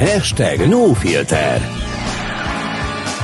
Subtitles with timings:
[0.00, 1.60] Hashtag NoFilter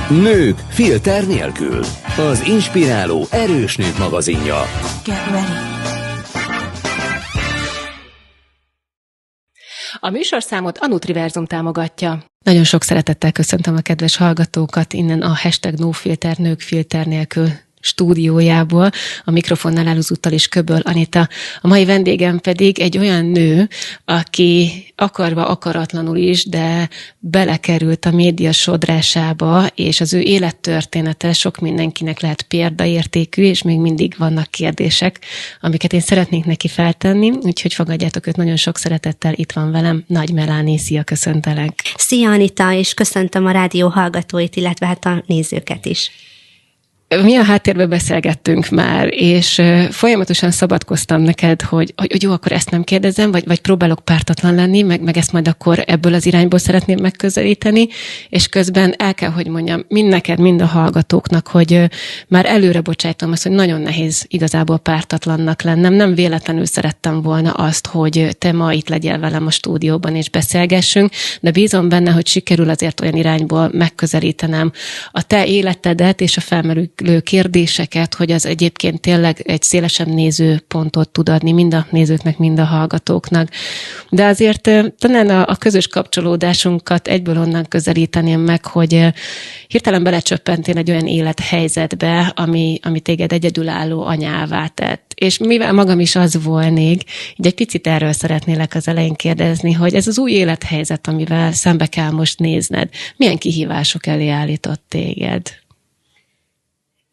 [0.09, 1.83] Nők filter nélkül.
[2.17, 4.61] Az inspiráló erős nők magazinja.
[5.05, 5.45] Get ready.
[9.99, 12.23] A műsorszámot a Nutriverzum támogatja.
[12.45, 17.49] Nagyon sok szeretettel köszöntöm a kedves hallgatókat innen a hashtag NoFilter nők filter nélkül
[17.79, 18.89] stúdiójából,
[19.23, 21.27] a mikrofonnál elhúzúttal is Köböl Anita.
[21.61, 23.69] A mai vendégem pedig egy olyan nő,
[24.05, 32.19] aki akarva, akaratlanul is, de belekerült a média sodrásába, és az ő élettörténete sok mindenkinek
[32.19, 35.19] lehet példaértékű, és még mindig vannak kérdések,
[35.61, 40.31] amiket én szeretnék neki feltenni, úgyhogy fogadjátok őt nagyon sok szeretettel, itt van velem Nagy
[40.33, 41.93] Meláni, szia, köszöntelek!
[41.95, 46.11] Szia Anita, és köszöntöm a rádió hallgatóit, illetve hát a nézőket is
[47.09, 52.83] mi a háttérbe beszélgettünk már, és folyamatosan szabadkoztam neked, hogy, hogy jó, akkor ezt nem
[52.83, 56.97] kérdezem, vagy, vagy próbálok pártatlan lenni, meg, meg ezt majd akkor ebből az irányból szeretném
[57.01, 57.87] megközelíteni,
[58.29, 61.83] és közben el kell, hogy mondjam, mind neked, mind a hallgatóknak, hogy
[62.27, 65.93] már előre bocsájtom azt, hogy nagyon nehéz igazából pártatlannak lennem.
[65.93, 71.11] Nem véletlenül szerettem volna azt, hogy te ma itt legyél velem a stúdióban és beszélgessünk,
[71.41, 74.71] de bízom benne, hogy sikerül azért olyan irányból megközelítenem
[75.11, 76.41] a te életedet és a
[76.97, 82.59] felmerő kérdéseket, hogy az egyébként tényleg egy szélesebb nézőpontot tud adni mind a nézőknek, mind
[82.59, 83.49] a hallgatóknak.
[84.09, 89.05] De azért talán a közös kapcsolódásunkat egyből onnan közelíteném meg, hogy
[89.67, 95.11] hirtelen belecsöppentél egy olyan élethelyzetbe, ami, ami téged egyedülálló anyává tett.
[95.15, 97.03] És mivel magam is az volnék,
[97.35, 101.85] így egy picit erről szeretnélek az elején kérdezni, hogy ez az új élethelyzet, amivel szembe
[101.85, 105.65] kell most nézned, milyen kihívások elé állított téged?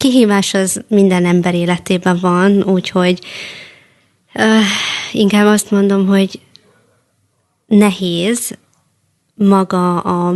[0.05, 3.19] Kihívás az minden ember életében van, úgyhogy
[4.35, 4.61] uh,
[5.13, 6.41] inkább azt mondom, hogy
[7.67, 8.59] nehéz
[9.35, 10.35] maga a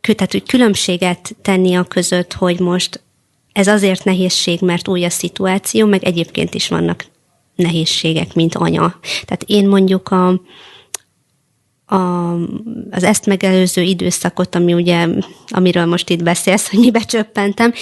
[0.00, 3.00] tehát, hogy különbséget tenni a között, hogy most
[3.52, 7.04] ez azért nehézség, mert új a szituáció, meg egyébként is vannak
[7.54, 8.98] nehézségek, mint anya.
[9.24, 10.40] Tehát én mondjuk a,
[11.92, 12.32] a,
[12.90, 15.08] az ezt megelőző időszakot, ami ugye,
[15.48, 17.72] amiről most itt beszélsz, hogy mibe csöppentem,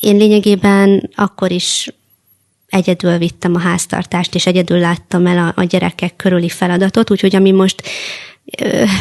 [0.00, 1.88] én lényegében akkor is
[2.68, 7.50] egyedül vittem a háztartást, és egyedül láttam el a, a gyerekek körüli feladatot, úgyhogy ami
[7.50, 7.82] most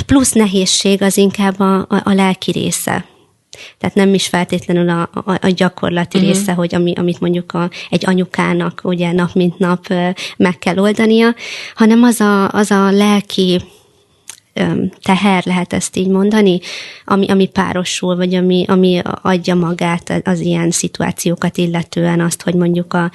[0.06, 3.06] plusz nehézség, az inkább a, a, a lelki része.
[3.78, 6.34] Tehát nem is feltétlenül a, a, a gyakorlati uh-huh.
[6.34, 9.94] része, hogy ami, amit mondjuk a, egy anyukának ugye nap mint nap
[10.38, 11.36] meg kell oldania,
[11.76, 13.62] hanem az a, az a lelki
[15.02, 16.60] teher, lehet ezt így mondani,
[17.06, 22.94] ami, ami párosul, vagy ami, ami adja magát az ilyen szituációkat illetően azt, hogy mondjuk
[22.94, 23.12] a,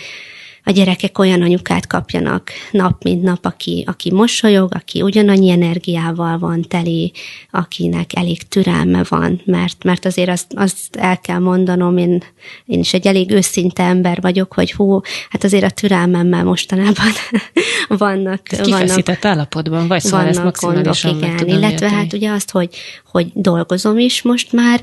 [0.69, 6.63] a gyerekek olyan anyukát kapjanak nap mint nap, aki, aki mosolyog, aki ugyanannyi energiával van
[6.63, 7.13] teli,
[7.51, 12.23] akinek elég türelme van, mert, mert azért azt, azt el kell mondanom, én,
[12.67, 17.13] én is egy elég őszinte ember vagyok, hogy hú, hát azért a türelmemmel mostanában
[17.89, 18.43] vannak...
[18.43, 21.93] Kifeszített vannak, állapotban vagy, szóval ezt gondok, igen, illetve érteni.
[21.93, 22.77] hát ugye azt, hogy,
[23.11, 24.81] hogy dolgozom is most már,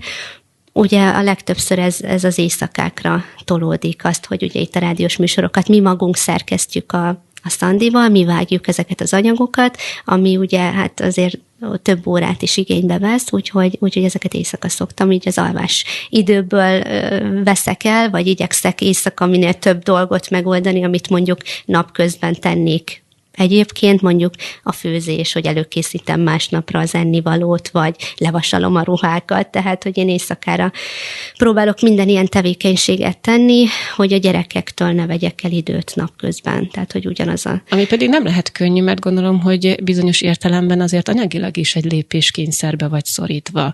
[0.78, 5.68] Ugye a legtöbbször ez, ez az éjszakákra tolódik azt, hogy ugye itt a rádiós műsorokat
[5.68, 7.08] mi magunk szerkesztjük a,
[7.44, 11.38] a Szandival, mi vágjuk ezeket az anyagokat, ami ugye hát azért
[11.82, 16.84] több órát is igénybe vesz, úgyhogy, úgyhogy ezeket éjszaka szoktam, így az alvás időből
[17.44, 23.05] veszek el, vagy igyekszek éjszaka minél több dolgot megoldani, amit mondjuk napközben tennék
[23.36, 29.98] Egyébként mondjuk a főzés, hogy előkészítem másnapra az ennivalót, vagy levasalom a ruhákat, tehát hogy
[29.98, 30.72] én éjszakára
[31.38, 33.66] próbálok minden ilyen tevékenységet tenni,
[33.96, 36.70] hogy a gyerekektől ne vegyek el időt napközben.
[36.70, 37.62] Tehát, hogy ugyanaz a...
[37.70, 42.88] Ami pedig nem lehet könnyű, mert gondolom, hogy bizonyos értelemben azért anyagilag is egy lépéskényszerbe
[42.88, 43.74] vagy szorítva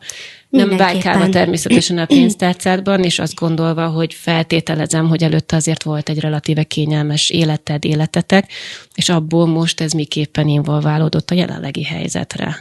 [0.51, 6.19] nem bájkálva természetesen a pénztárcádban, és azt gondolva, hogy feltételezem, hogy előtte azért volt egy
[6.19, 8.51] relatíve kényelmes életed, életetek,
[8.95, 12.57] és abból most ez miképpen involválódott a jelenlegi helyzetre.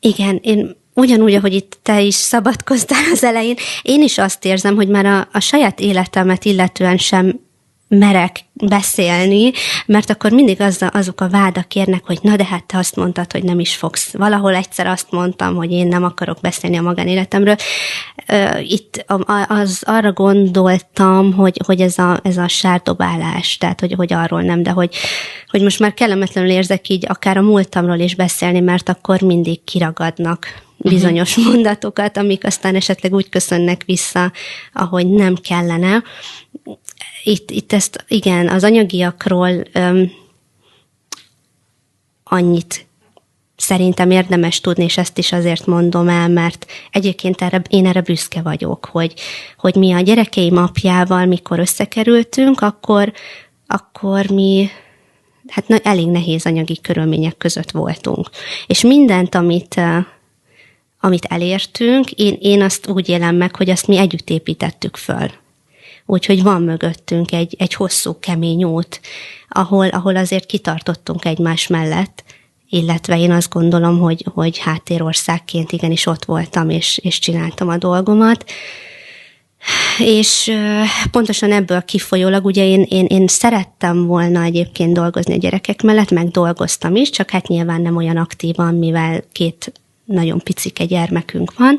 [0.00, 4.88] Igen, én ugyanúgy, ahogy itt te is szabadkoztál az elején, én is azt érzem, hogy
[4.88, 7.40] már a, a saját életemet illetően sem
[7.98, 9.52] merek beszélni,
[9.86, 12.96] mert akkor mindig az a, azok a vádak érnek, hogy na de hát te azt
[12.96, 14.12] mondtad, hogy nem is fogsz.
[14.12, 17.56] Valahol egyszer azt mondtam, hogy én nem akarok beszélni a magánéletemről.
[18.60, 19.04] Itt
[19.48, 24.62] az arra gondoltam, hogy, hogy ez a, ez a sárdobálás, tehát hogy, hogy arról nem,
[24.62, 24.94] de hogy,
[25.48, 30.46] hogy most már kellemetlenül érzek így akár a múltamról is beszélni, mert akkor mindig kiragadnak
[30.76, 30.94] mhm.
[30.94, 34.32] bizonyos mondatokat, amik aztán esetleg úgy köszönnek vissza,
[34.72, 36.02] ahogy nem kellene
[37.24, 40.10] itt, itt ezt, igen, az anyagiakról öm,
[42.24, 42.86] annyit
[43.56, 48.42] szerintem érdemes tudni, és ezt is azért mondom el, mert egyébként erre, én erre büszke
[48.42, 49.14] vagyok, hogy,
[49.58, 53.12] hogy mi a gyerekeim apjával, mikor összekerültünk, akkor,
[53.66, 54.68] akkor mi
[55.48, 58.30] hát elég nehéz anyagi körülmények között voltunk.
[58.66, 59.80] És mindent, amit,
[61.00, 65.30] amit elértünk, én, én azt úgy élem meg, hogy azt mi együtt építettük föl.
[66.06, 69.00] Úgyhogy van mögöttünk egy, egy hosszú, kemény út,
[69.48, 72.24] ahol, ahol azért kitartottunk egymás mellett,
[72.68, 78.44] illetve én azt gondolom, hogy, hogy háttérországként igenis ott voltam, és, és csináltam a dolgomat.
[79.98, 80.52] És
[81.10, 86.28] pontosan ebből kifolyólag, ugye én, én, én szerettem volna egyébként dolgozni a gyerekek mellett, meg
[86.28, 89.72] dolgoztam is, csak hát nyilván nem olyan aktívan, mivel két
[90.04, 91.78] nagyon picike gyermekünk van.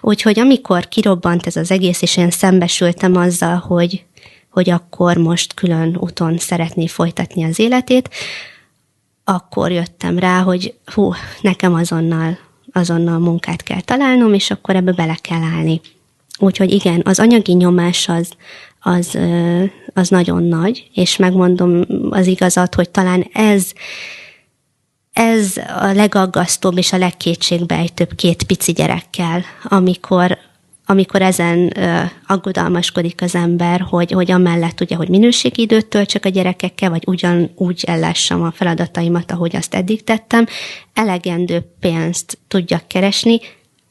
[0.00, 4.04] Úgyhogy amikor kirobbant ez az egész, és én szembesültem azzal, hogy,
[4.50, 8.10] hogy akkor most külön úton szeretné folytatni az életét,
[9.24, 12.38] akkor jöttem rá, hogy hú, nekem azonnal,
[12.72, 15.80] azonnal munkát kell találnom, és akkor ebbe bele kell állni.
[16.38, 18.28] Úgyhogy igen, az anyagi nyomás az,
[18.80, 19.18] az,
[19.94, 23.72] az nagyon nagy, és megmondom az igazat, hogy talán ez,
[25.14, 30.38] ez a legaggasztóbb és a legkétségbejtőbb két pici gyerekkel, amikor,
[30.86, 31.72] amikor ezen
[32.26, 37.84] aggodalmaskodik az ember, hogy, hogy amellett ugye, hogy minőségi időt töltsek a gyerekekkel, vagy ugyanúgy
[37.86, 40.46] ellássam a feladataimat, ahogy azt eddig tettem,
[40.92, 43.40] elegendő pénzt tudjak keresni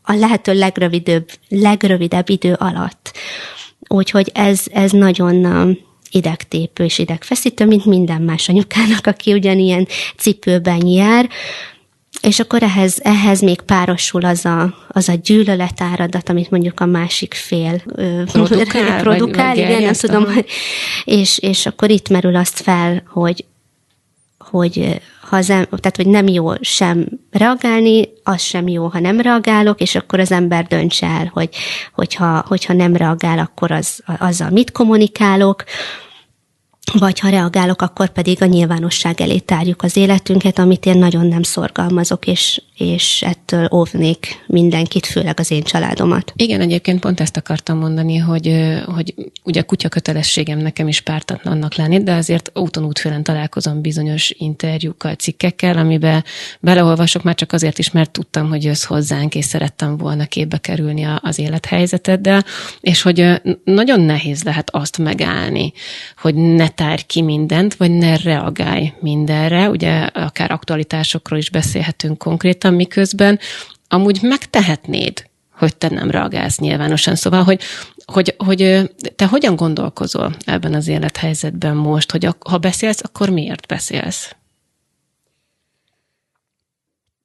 [0.02, 3.12] a lehető legrövidebb, legrövidebb idő alatt.
[3.88, 5.36] Úgyhogy ez, ez nagyon
[6.16, 9.88] idegtépő és idegfeszítő, mint minden más anyukának, aki ugyanilyen
[10.18, 11.30] cipőben jár,
[12.22, 17.34] és akkor ehhez, ehhez még párosul az a, az a gyűlöletáradat, amit mondjuk a másik
[17.34, 17.82] fél
[18.32, 20.46] produkál, produkál vagy, igen, nem tudom, hogy,
[21.04, 23.46] és, és akkor itt merül azt fel, hogy,
[24.38, 29.82] hogy ha az, tehát, hogy nem jó sem reagálni, az sem jó, ha nem reagálok,
[29.82, 31.50] és akkor az ember dönts el, hogy,
[31.94, 35.64] hogyha, hogyha nem reagál, akkor az, azzal mit kommunikálok,
[36.92, 41.44] vagy ha reagálok, akkor pedig a nyilvánosság elé tárjuk az életünket, amit én nagyon nem
[41.44, 46.34] szorgalmazok, és, és ettől óvnék mindenkit, főleg az én családomat.
[46.36, 49.14] Igen, egyébként pont ezt akartam mondani, hogy, hogy
[49.44, 55.78] ugye kutya kötelességem nekem is pártatlannak lenni, de azért úton útfélen találkozom bizonyos interjúkkal, cikkekkel,
[55.78, 56.24] amiben
[56.60, 61.08] beleolvasok már csak azért is, mert tudtam, hogy jössz hozzánk, és szerettem volna képbe kerülni
[61.22, 62.46] az élethelyzeteddel,
[62.82, 65.74] és hogy nagyon nehéz lehet azt megállni,
[66.18, 72.74] hogy ne tárj ki mindent, vagy ne reagálj mindenre, ugye akár aktualitásokról is beszélhetünk konkrétan,
[72.74, 73.40] miközben
[73.88, 77.16] amúgy megtehetnéd, hogy te nem reagálsz nyilvánosan.
[77.16, 77.62] Szóval, hogy,
[78.06, 84.36] hogy, hogy te hogyan gondolkozol ebben az élethelyzetben most, hogy ha beszélsz, akkor miért beszélsz?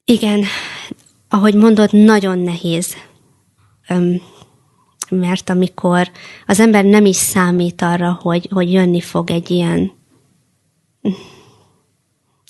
[0.05, 0.45] Igen,
[1.29, 2.95] ahogy mondod, nagyon nehéz
[5.09, 6.11] mert amikor
[6.45, 9.91] az ember nem is számít arra, hogy, hogy jönni fog egy ilyen,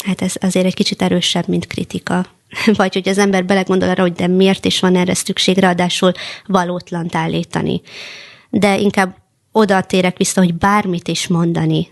[0.05, 2.25] hát ez azért egy kicsit erősebb, mint kritika.
[2.77, 6.11] Vagy hogy az ember belegondol arra, hogy de miért is van erre szükség, ráadásul
[6.45, 7.81] valótlant állítani.
[8.49, 9.15] De inkább
[9.51, 11.87] oda térek vissza, hogy bármit is mondani.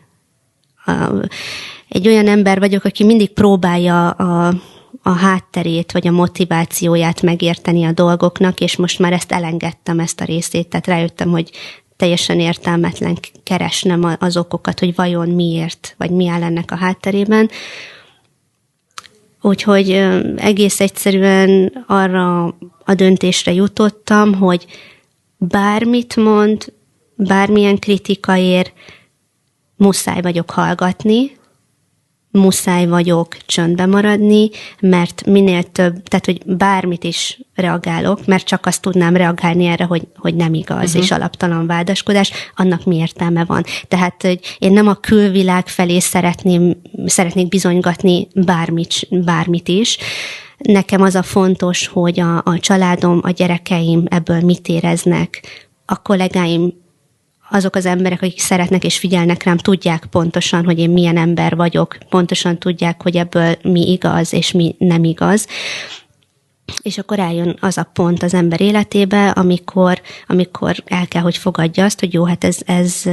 [1.90, 4.54] Egy olyan ember vagyok, aki mindig próbálja a,
[5.02, 10.26] a hátterét vagy a motivációját megérteni a dolgoknak, és most már ezt elengedtem, ezt a
[10.26, 11.52] részét, tehát rájöttem, hogy
[11.96, 17.50] teljesen értelmetlen keresnem az okokat, hogy vajon miért, vagy mi áll ennek a hátterében.
[19.42, 19.92] Úgyhogy
[20.36, 22.44] egész egyszerűen arra
[22.86, 24.66] a döntésre jutottam, hogy
[25.38, 26.74] bármit mond,
[27.16, 28.72] bármilyen kritika ér,
[29.76, 31.38] muszáj vagyok hallgatni,
[32.32, 38.82] muszáj vagyok csöndbe maradni, mert minél több, tehát hogy bármit is reagálok, mert csak azt
[38.82, 41.04] tudnám reagálni erre, hogy, hogy nem igaz, uh-huh.
[41.04, 43.64] és alaptalan vádaskodás, annak mi értelme van.
[43.88, 49.98] Tehát hogy én nem a külvilág felé szeretném, szeretnék bizonygatni bármit, bármit is,
[50.58, 55.42] Nekem az a fontos, hogy a, a családom, a gyerekeim ebből mit éreznek,
[55.86, 56.74] a kollégáim
[57.50, 61.98] azok az emberek, akik szeretnek és figyelnek rám, tudják pontosan, hogy én milyen ember vagyok,
[62.10, 65.48] pontosan tudják, hogy ebből mi igaz és mi nem igaz.
[66.82, 71.84] És akkor eljön az a pont az ember életébe, amikor, amikor el kell, hogy fogadja
[71.84, 73.04] azt, hogy jó, hát ez, ez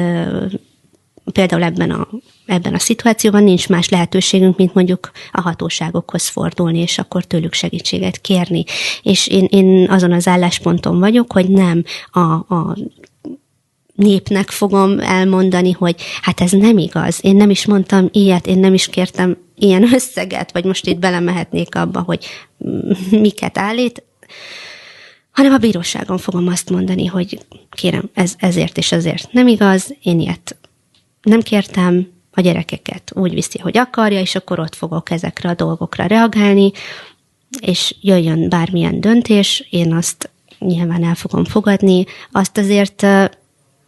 [1.32, 2.08] például ebben a,
[2.46, 8.20] ebben a szituációban nincs más lehetőségünk, mint mondjuk a hatóságokhoz fordulni, és akkor tőlük segítséget
[8.20, 8.64] kérni.
[9.02, 12.76] És én, én azon az állásponton vagyok, hogy nem a, a
[13.94, 18.74] népnek fogom elmondani, hogy hát ez nem igaz, én nem is mondtam ilyet, én nem
[18.74, 22.24] is kértem ilyen összeget, vagy most itt belemehetnék abba, hogy
[23.10, 24.02] miket állít,
[25.30, 27.38] hanem a bíróságon fogom azt mondani, hogy
[27.70, 30.56] kérem, ez, ezért és ezért nem igaz, én ilyet
[31.22, 36.06] nem kértem, a gyerekeket úgy viszi, hogy akarja, és akkor ott fogok ezekre a dolgokra
[36.06, 36.72] reagálni,
[37.60, 42.04] és jöjjön bármilyen döntés, én azt nyilván el fogom fogadni.
[42.32, 43.06] Azt azért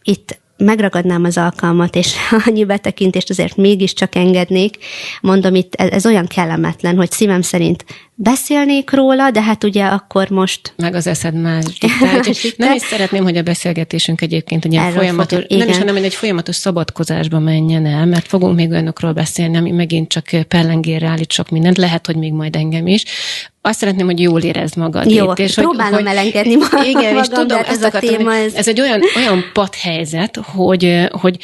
[0.07, 4.77] itt megragadnám az alkalmat, és annyi betekintést azért mégiscsak engednék.
[5.21, 7.85] Mondom, itt ez, ez olyan kellemetlen, hogy szívem szerint
[8.15, 10.73] beszélnék róla, de hát ugye akkor most...
[10.75, 11.65] Meg az eszed más
[12.57, 16.13] Nem is szeretném, hogy a beszélgetésünk egyébként egy ilyen folyamatos, fog, nem is, hanem egy
[16.13, 21.49] folyamatos szabadkozásba menjen el, mert fogunk még olyanokról beszélni, ami megint csak pellengérre állít sok
[21.49, 23.03] mindent, lehet, hogy még majd engem is.
[23.67, 25.11] Azt szeretném, hogy jól érezd magad.
[25.11, 28.53] Jó, itt, és próbálom hogy, elengedni magam, Igen, magam, és tudom, ez a téma, ez...
[28.53, 31.37] ez egy olyan, olyan padhelyzet, hogy, hogy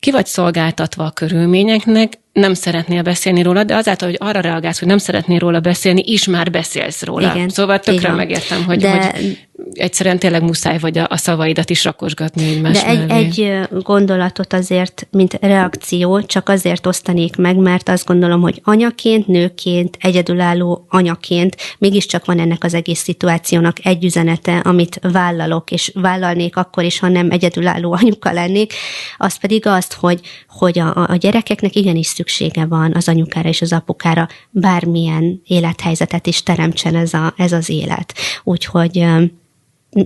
[0.00, 4.88] ki vagy szolgáltatva a körülményeknek, nem szeretnél beszélni róla, de azáltal, hogy arra reagálsz, hogy
[4.88, 7.34] nem szeretnél róla beszélni, is már beszélsz róla.
[7.34, 9.10] Igen, szóval tökre megértem, hogy, de...
[9.14, 14.52] hogy egyszerűen tényleg muszáj vagy a, a szavaidat is rakosgatni egymás De egy, egy gondolatot
[14.52, 21.56] azért, mint reakció, csak azért osztanék meg, mert azt gondolom, hogy anyaként, nőként, egyedülálló anyaként
[21.78, 27.08] mégiscsak van ennek az egész szituációnak egy üzenete, amit vállalok, és vállalnék akkor is, ha
[27.08, 28.72] nem egyedülálló anyuka lennék,
[29.16, 33.72] az pedig azt, hogy, hogy a, a gyerekeknek igenis szüksége van az anyukára és az
[33.72, 38.14] apukára, bármilyen élethelyzetet is teremtsen ez, a, ez az élet.
[38.44, 39.06] Úgyhogy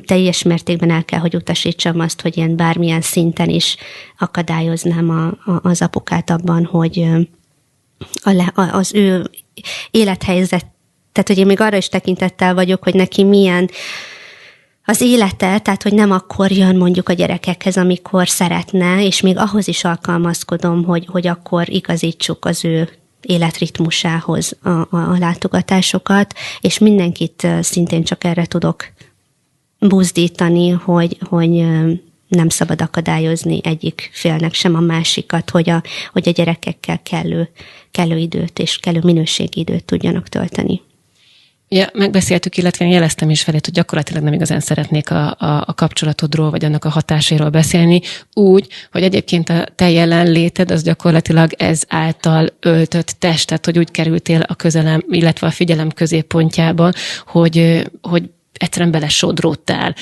[0.04, 3.76] teljes mértékben el kell, hogy utasítsam azt, hogy ilyen bármilyen szinten is
[4.18, 7.06] akadályoznám a, a, az apukát abban, hogy
[8.22, 9.30] a le, a, az ő
[9.90, 10.66] élethelyzet,
[11.12, 13.70] tehát hogy én még arra is tekintettel vagyok, hogy neki milyen
[14.84, 19.68] az élete, tehát hogy nem akkor jön mondjuk a gyerekekhez, amikor szeretne, és még ahhoz
[19.68, 22.88] is alkalmazkodom, hogy, hogy akkor igazítsuk az ő
[23.20, 28.84] életritmusához a, a, a látogatásokat, és mindenkit szintén csak erre tudok
[29.78, 31.50] buzdítani, hogy, hogy
[32.28, 37.48] nem szabad akadályozni egyik félnek sem a másikat, hogy a, hogy a gyerekekkel kellő,
[37.90, 40.80] kellő időt és kellő minőségi időt tudjanak tölteni.
[41.74, 45.74] Ja, megbeszéltük, illetve én jeleztem is felét, hogy gyakorlatilag nem igazán szeretnék a, a, a
[45.74, 48.00] kapcsolatodról, vagy annak a hatásairól beszélni,
[48.34, 54.40] úgy, hogy egyébként a te jelenléted az gyakorlatilag ez által öltött testet, hogy úgy kerültél
[54.40, 56.92] a közelem, illetve a figyelem középpontjába,
[57.26, 59.94] hogy, hogy egyszerűen belesodródtál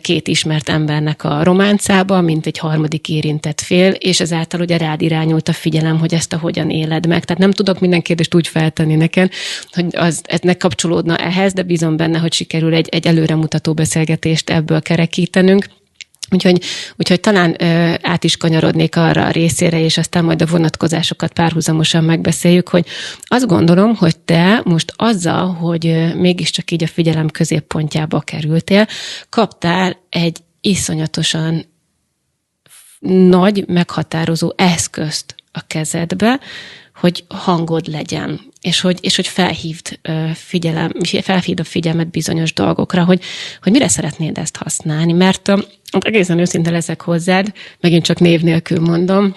[0.00, 5.48] két ismert embernek a románcába, mint egy harmadik érintett fél, és ezáltal ugye rád irányult
[5.48, 7.24] a figyelem, hogy ezt a hogyan éled meg.
[7.24, 9.32] Tehát nem tudok minden kérdést úgy feltenni neked,
[9.70, 14.82] hogy az, ne kapcsolódna ehhez, de bízom benne, hogy sikerül egy, egy előremutató beszélgetést ebből
[14.82, 15.66] kerekítenünk.
[16.30, 16.64] Úgyhogy,
[16.96, 22.04] úgyhogy talán ö, át is kanyarodnék arra a részére, és aztán majd a vonatkozásokat párhuzamosan
[22.04, 22.86] megbeszéljük, hogy
[23.22, 28.86] azt gondolom, hogy te most azzal, hogy mégiscsak így a figyelem középpontjába kerültél,
[29.28, 31.64] kaptál egy iszonyatosan
[33.28, 36.40] nagy, meghatározó eszközt a kezedbe,
[37.00, 39.98] hogy hangod legyen, és hogy, és hogy felhívd,
[40.34, 43.22] figyelem, felhívd a figyelmet bizonyos dolgokra, hogy,
[43.62, 45.52] hogy mire szeretnéd ezt használni, mert
[45.98, 49.34] egészen őszinte leszek hozzád, megint csak név nélkül mondom,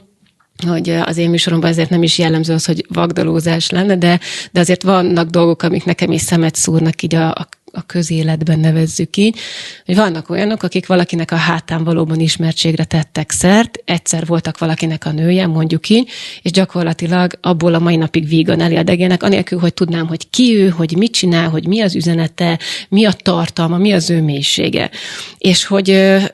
[0.67, 4.19] hogy az én műsoromban ezért nem is jellemző az, hogy vagdalózás lenne, de,
[4.51, 9.17] de azért vannak dolgok, amik nekem is szemet szúrnak így a, a a közéletben nevezzük
[9.17, 9.39] így,
[9.85, 15.11] hogy vannak olyanok, akik valakinek a hátán valóban ismertségre tettek szert, egyszer voltak valakinek a
[15.11, 16.09] nője, mondjuk így,
[16.41, 20.97] és gyakorlatilag abból a mai napig vígan elérdegélnek, anélkül, hogy tudnám, hogy ki ő, hogy
[20.97, 22.59] mit csinál, hogy mi az üzenete,
[22.89, 24.89] mi a tartalma, mi az ő mélysége.
[25.37, 25.89] És hogy,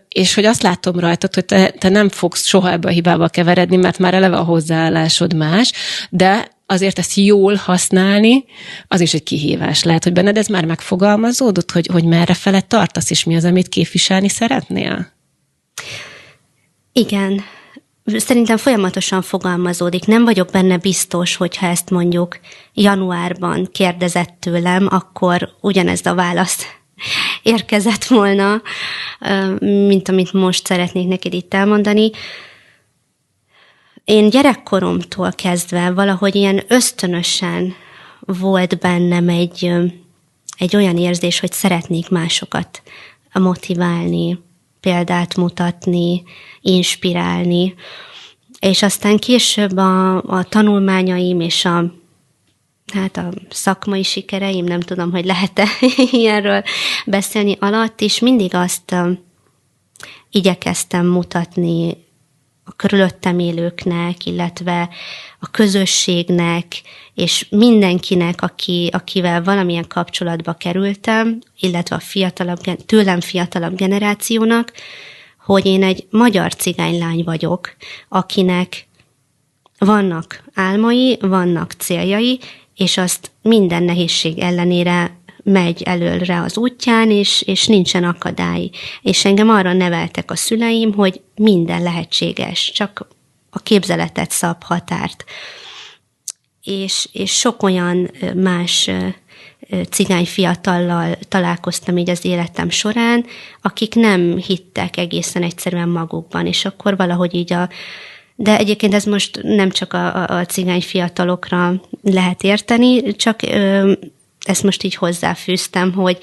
[0.09, 3.75] és hogy azt látom rajtad, hogy te, te nem fogsz soha ebbe a hibába keveredni,
[3.75, 5.71] mert már eleve a hozzáállásod más,
[6.09, 8.45] de azért ezt jól használni,
[8.87, 9.83] az is egy kihívás.
[9.83, 13.69] Lehet, hogy benned ez már megfogalmazódott, hogy, hogy merre fele tartasz, és mi az, amit
[13.69, 15.11] képviselni szeretnél?
[16.91, 17.41] Igen.
[18.05, 20.05] Szerintem folyamatosan fogalmazódik.
[20.05, 22.39] Nem vagyok benne biztos, hogyha ezt mondjuk
[22.73, 26.65] januárban kérdezett tőlem, akkor ugyanezt a választ
[27.43, 28.61] érkezett volna,
[29.59, 32.11] mint amit most szeretnék neked itt elmondani
[34.07, 37.73] én gyerekkoromtól kezdve valahogy ilyen ösztönösen
[38.19, 39.71] volt bennem egy,
[40.57, 42.81] egy olyan érzés, hogy szeretnék másokat
[43.33, 44.39] motiválni,
[44.79, 46.23] példát mutatni,
[46.61, 47.75] inspirálni,
[48.59, 51.93] és aztán később a, a tanulmányaim és a
[52.93, 55.67] hát a szakmai sikereim, nem tudom, hogy lehet-e
[56.11, 56.63] ilyenről
[57.05, 58.95] beszélni alatt, is mindig azt
[60.31, 62.05] igyekeztem mutatni
[62.67, 64.89] a körülöttem élőknek, illetve
[65.39, 66.65] a közösségnek,
[67.13, 74.73] és mindenkinek, aki, akivel valamilyen kapcsolatba kerültem, illetve a fiatalabb, tőlem fiatalabb generációnak,
[75.45, 77.75] hogy én egy magyar cigánylány vagyok,
[78.09, 78.87] akinek
[79.77, 82.39] vannak álmai, vannak céljai,
[82.75, 85.17] és azt minden nehézség ellenére
[85.51, 88.69] megy előre az útján, és, és nincsen akadály.
[89.01, 93.07] És engem arra neveltek a szüleim, hogy minden lehetséges, csak
[93.49, 95.23] a képzeletet szab határt.
[96.63, 98.89] És, és sok olyan más
[99.89, 103.25] cigány fiatallal találkoztam így az életem során,
[103.61, 107.69] akik nem hittek egészen egyszerűen magukban, és akkor valahogy így a
[108.39, 113.91] de egyébként ez most nem csak a, a, a cigány fiatalokra lehet érteni, csak ö,
[114.47, 116.17] ezt most így hozzáfűztem, hogy,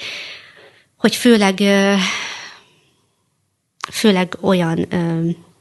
[0.97, 1.63] hogy főleg,
[3.93, 4.87] főleg olyan,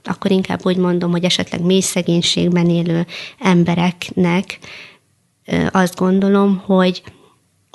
[0.03, 3.05] akkor inkább úgy mondom, hogy esetleg mély szegénységben élő
[3.39, 4.59] embereknek
[5.71, 7.03] azt gondolom, hogy,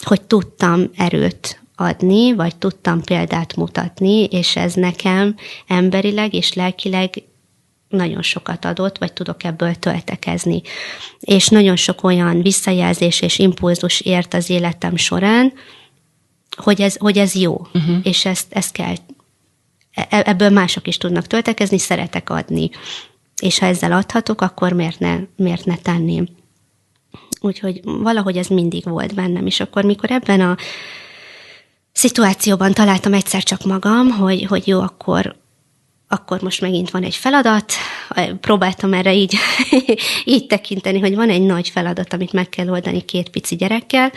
[0.05, 7.23] hogy tudtam erőt adni, vagy tudtam példát mutatni, és ez nekem emberileg és lelkileg
[7.89, 10.63] nagyon sokat adott, vagy tudok ebből töltekezni.
[11.21, 15.53] És nagyon sok olyan visszajelzés és impulzus ért az életem során,
[16.57, 17.97] hogy ez, hogy ez jó, uh-huh.
[18.03, 18.95] és ezt, ezt kell,
[19.93, 22.71] e, ebből mások is tudnak töltekezni, szeretek adni.
[23.43, 26.29] És ha ezzel adhatok, akkor miért ne, miért ne tenném?
[27.41, 30.57] Úgyhogy valahogy ez mindig volt bennem, és akkor mikor ebben a
[31.93, 35.37] szituációban találtam egyszer csak magam, hogy, hogy jó, akkor
[36.09, 37.73] akkor most megint van egy feladat,
[38.41, 39.37] próbáltam erre így,
[40.25, 44.13] így tekinteni, hogy van egy nagy feladat, amit meg kell oldani két pici gyerekkel,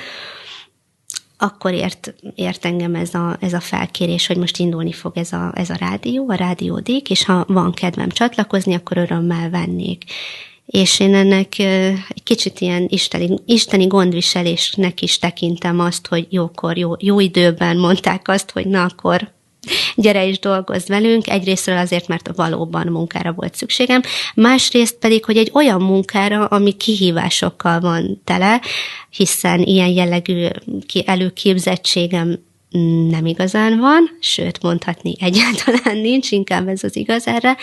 [1.38, 5.52] akkor ért, ért engem ez a, ez a felkérés, hogy most indulni fog ez a,
[5.56, 10.04] ez a rádió, a rádiódik, és ha van kedvem csatlakozni, akkor örömmel vennék.
[10.66, 16.94] És én ennek egy kicsit ilyen isteni, isteni gondviselésnek is tekintem azt, hogy jókor, jó,
[17.00, 19.32] jó időben mondták azt, hogy na akkor
[19.96, 24.02] gyere is dolgozz velünk, egyrésztről azért, mert valóban munkára volt szükségem,
[24.36, 28.62] másrészt pedig, hogy egy olyan munkára, ami kihívásokkal van tele,
[29.10, 30.48] hiszen ilyen jellegű
[31.06, 32.40] előképzettségem
[33.10, 37.58] nem igazán van, sőt mondhatni egyáltalán nincs, inkább ez az igaz erre,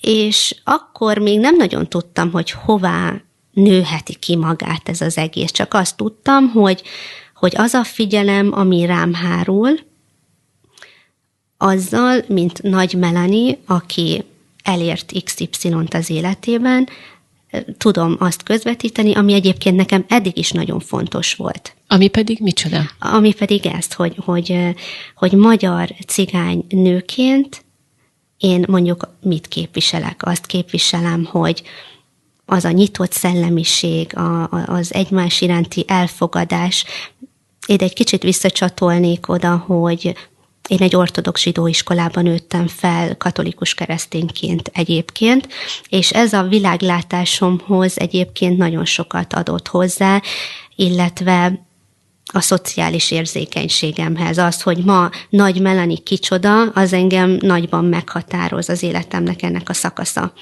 [0.00, 3.20] és akkor még nem nagyon tudtam, hogy hová
[3.52, 5.50] nőheti ki magát ez az egész.
[5.50, 6.82] Csak azt tudtam, hogy,
[7.34, 9.78] hogy az a figyelem, ami rám hárul,
[11.58, 14.24] azzal, mint nagy Melanie, aki
[14.62, 16.88] elért XY-t az életében,
[17.78, 21.74] tudom azt közvetíteni, ami egyébként nekem eddig is nagyon fontos volt.
[21.86, 22.90] Ami pedig micsoda?
[22.98, 24.58] Ami pedig ezt, hogy, hogy,
[25.14, 27.64] hogy magyar cigány nőként
[28.38, 30.22] én mondjuk mit képviselek?
[30.24, 31.62] Azt képviselem, hogy
[32.44, 36.84] az a nyitott szellemiség, a, az egymás iránti elfogadás,
[37.66, 40.14] én egy kicsit visszacsatolnék oda, hogy
[40.68, 45.48] én egy ortodox zsidó iskolában nőttem fel, katolikus keresztényként egyébként,
[45.88, 50.22] és ez a világlátásomhoz egyébként nagyon sokat adott hozzá,
[50.76, 51.66] illetve
[52.32, 54.38] a szociális érzékenységemhez.
[54.38, 60.32] Az, hogy ma nagy Melani kicsoda, az engem nagyban meghatároz az életemnek ennek a szakasza.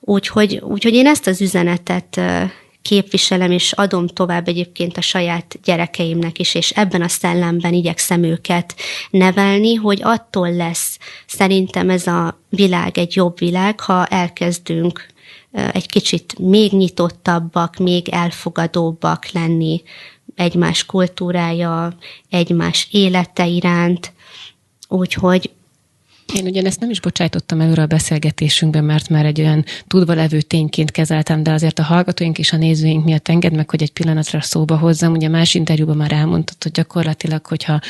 [0.00, 2.20] Úgyhogy, úgyhogy én ezt az üzenetet
[2.86, 8.74] képviselem, és adom tovább egyébként a saját gyerekeimnek is, és ebben a szellemben igyekszem őket
[9.10, 15.06] nevelni, hogy attól lesz szerintem ez a világ egy jobb világ, ha elkezdünk
[15.72, 19.82] egy kicsit még nyitottabbak, még elfogadóbbak lenni
[20.34, 21.96] egymás kultúrája,
[22.30, 24.12] egymás élete iránt.
[24.88, 25.50] Úgyhogy
[26.34, 30.90] én ugyanezt nem is bocsájtottam előre a beszélgetésünkben, mert már egy olyan tudva levő tényként
[30.90, 34.76] kezeltem, de azért a hallgatóink és a nézőink miatt enged meg, hogy egy pillanatra szóba
[34.76, 35.12] hozzam.
[35.12, 37.80] Ugye más interjúban már elmondtad, hogy gyakorlatilag, hogyha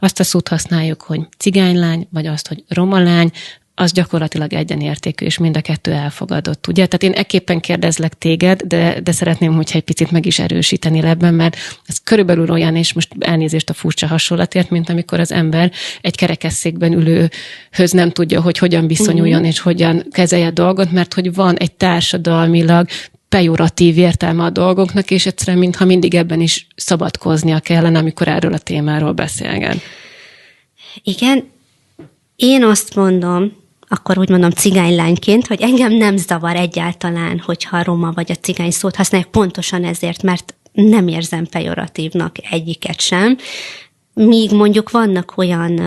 [0.00, 3.30] azt a szót használjuk, hogy cigánylány, vagy azt, hogy romalány,
[3.78, 6.86] az gyakorlatilag egyenértékű, és mind a kettő elfogadott, ugye?
[6.86, 11.34] Tehát én ekképpen kérdezlek téged, de, de szeretném, hogyha egy picit meg is erősíteni ebben,
[11.34, 16.16] mert ez körülbelül olyan, és most elnézést a furcsa hasonlatért, mint amikor az ember egy
[16.16, 19.48] kerekesszékben ülőhöz nem tudja, hogy hogyan viszonyuljon, uh-huh.
[19.48, 22.88] és hogyan kezelje a dolgot, mert hogy van egy társadalmilag
[23.28, 28.58] pejoratív értelme a dolgoknak, és egyszerűen mintha mindig ebben is szabadkoznia kellene, amikor erről a
[28.58, 29.80] témáról beszélgen.
[31.02, 31.44] Igen,
[32.36, 38.12] én azt mondom, akkor úgy mondom cigánylányként, hogy engem nem zavar egyáltalán, hogyha a roma
[38.12, 43.36] vagy a cigány szót használják, pontosan ezért, mert nem érzem pejoratívnak egyiket sem.
[44.14, 45.80] Míg mondjuk vannak olyan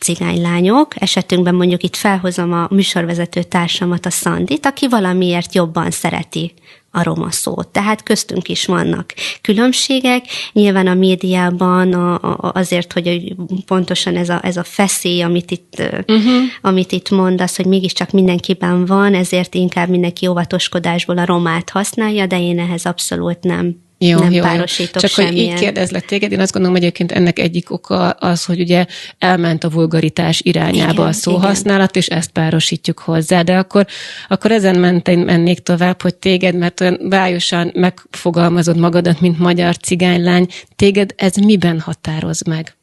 [0.00, 6.54] cigánylányok, esetünkben mondjuk itt felhozom a műsorvezető társamat, a Szandit, aki valamiért jobban szereti
[6.92, 7.68] a roma szót.
[7.68, 10.24] Tehát köztünk is vannak különbségek.
[10.52, 13.34] Nyilván a médiában a, a, azért, hogy
[13.66, 16.42] pontosan ez a, ez a feszély, amit itt, uh-huh.
[16.60, 22.40] amit itt mondasz, hogy mégiscsak mindenkiben van, ezért inkább mindenki óvatoskodásból a romát használja, de
[22.40, 23.76] én ehhez abszolút nem
[24.08, 25.44] jó, nem jó, párosítok Csak semmilyen.
[25.44, 28.86] hogy így kérdezlek téged, én azt gondolom, hogy egyébként ennek egyik oka az, hogy ugye
[29.18, 32.02] elment a vulgaritás irányába igen, a szóhasználat, igen.
[32.02, 33.42] és ezt párosítjuk hozzá.
[33.42, 33.86] De akkor,
[34.28, 40.46] akkor ezen mentén mennék tovább, hogy téged, mert olyan bájosan megfogalmazod magadat, mint magyar cigánylány,
[40.76, 42.76] téged ez miben határoz meg?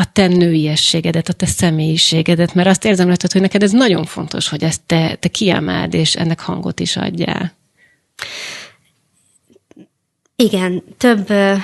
[0.00, 4.48] a te nőiességedet, a te személyiségedet, mert azt érzem rajtad, hogy neked ez nagyon fontos,
[4.48, 7.52] hogy ezt te, te kiemeld, és ennek hangot is adjál.
[10.42, 11.54] Igen, több ö,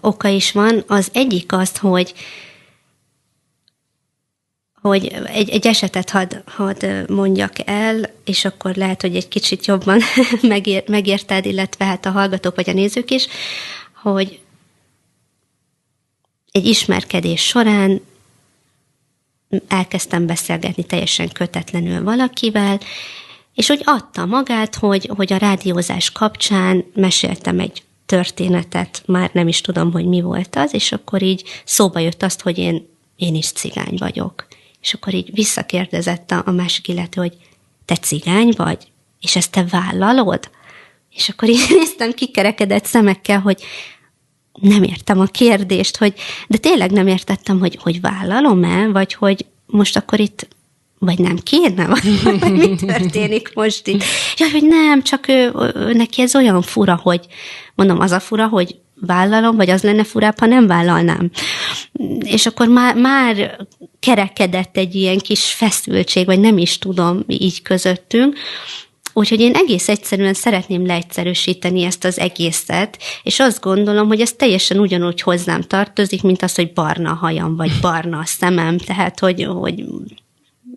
[0.00, 0.84] oka is van.
[0.86, 2.14] Az egyik az, hogy
[4.80, 10.00] hogy egy, egy esetet hadd had mondjak el, és akkor lehet, hogy egy kicsit jobban
[10.42, 13.26] megér, megérted, illetve hát a hallgatók vagy a nézők is,
[14.02, 14.40] hogy
[16.50, 18.00] egy ismerkedés során
[19.68, 22.80] elkezdtem beszélgetni teljesen kötetlenül valakivel,
[23.54, 29.60] és úgy adta magát, hogy, hogy a rádiózás kapcsán meséltem egy történetet, már nem is
[29.60, 33.52] tudom, hogy mi volt az, és akkor így szóba jött azt, hogy én, én is
[33.52, 34.46] cigány vagyok.
[34.80, 37.36] És akkor így visszakérdezett a, a másik illető, hogy
[37.84, 38.78] te cigány vagy?
[39.20, 40.50] És ezt te vállalod?
[41.10, 43.62] És akkor így néztem kikerekedett szemekkel, hogy
[44.52, 46.14] nem értem a kérdést, hogy
[46.48, 50.48] de tényleg nem értettem, hogy, hogy vállalom-e, vagy hogy most akkor itt
[51.02, 52.20] vagy nem kéne, vagy,
[52.52, 54.04] mi történik most így.
[54.36, 57.26] Ja, hogy nem, csak ő, ő, neki ez olyan fura, hogy
[57.74, 61.30] mondom, az a fura, hogy vállalom, vagy az lenne furább, ha nem vállalnám.
[62.18, 63.66] És akkor már, már
[64.00, 68.36] kerekedett egy ilyen kis feszültség, vagy nem is tudom így közöttünk,
[69.12, 74.78] Úgyhogy én egész egyszerűen szeretném leegyszerűsíteni ezt az egészet, és azt gondolom, hogy ez teljesen
[74.78, 79.44] ugyanúgy hozzám tartozik, mint az, hogy barna a hajam, vagy barna a szemem, tehát hogy,
[79.44, 79.84] hogy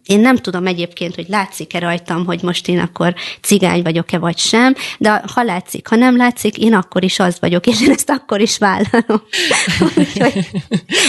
[0.05, 4.75] én nem tudom egyébként, hogy látszik-e rajtam, hogy most én akkor cigány vagyok-e vagy sem,
[4.97, 8.41] de ha látszik, ha nem látszik, én akkor is az vagyok, és én ezt akkor
[8.41, 9.21] is vállalom.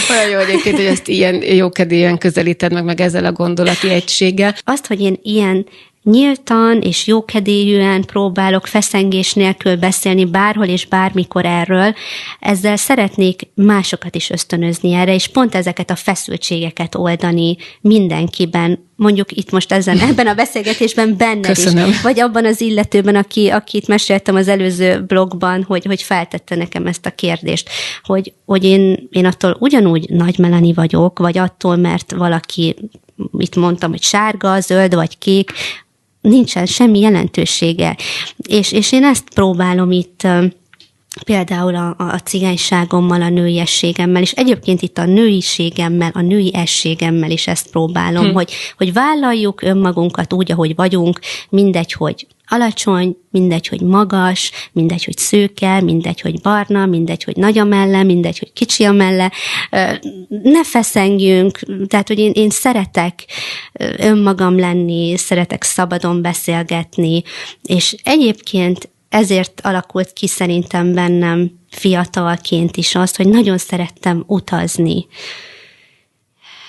[0.09, 4.55] Olyan jó egyébként, hogy ezt ilyen jókedélyen közelíted meg, meg ezzel a gondolati egységgel.
[4.63, 5.65] Azt, hogy én ilyen
[6.05, 11.95] nyíltan és jókedélyűen próbálok feszengés nélkül beszélni bárhol és bármikor erről,
[12.39, 19.51] ezzel szeretnék másokat is ösztönözni erre, és pont ezeket a feszültségeket oldani mindenkiben, mondjuk itt
[19.51, 24.47] most ezen, ebben a beszélgetésben benne is, vagy abban az illetőben, aki, akit meséltem az
[24.47, 27.69] előző blogban, hogy, hogy feltette nekem ezt a kérdést,
[28.03, 32.75] hogy, hogy én, én attól ugyanúgy nagy melani vagyok, vagy attól, mert valaki
[33.37, 35.51] itt mondtam, hogy sárga, zöld vagy kék,
[36.25, 37.97] nincsen semmi jelentősége.
[38.47, 40.27] És, és én ezt próbálom itt
[41.23, 47.47] például a, a cigányságommal, a nőiességemmel, és egyébként itt a nőiségemmel, a női ességemmel is
[47.47, 48.33] ezt próbálom, hm.
[48.33, 55.17] hogy, hogy vállaljuk önmagunkat úgy, ahogy vagyunk, mindegy, hogy alacsony, mindegy, hogy magas, mindegy, hogy
[55.17, 59.31] szőke, mindegy, hogy barna, mindegy, hogy nagy a melle, mindegy, hogy kicsi a melle.
[60.29, 63.25] Ne feszengjünk, tehát, hogy én, én szeretek
[63.97, 67.23] önmagam lenni, szeretek szabadon beszélgetni,
[67.63, 75.07] és egyébként ezért alakult ki szerintem bennem fiatalként is azt, hogy nagyon szerettem utazni,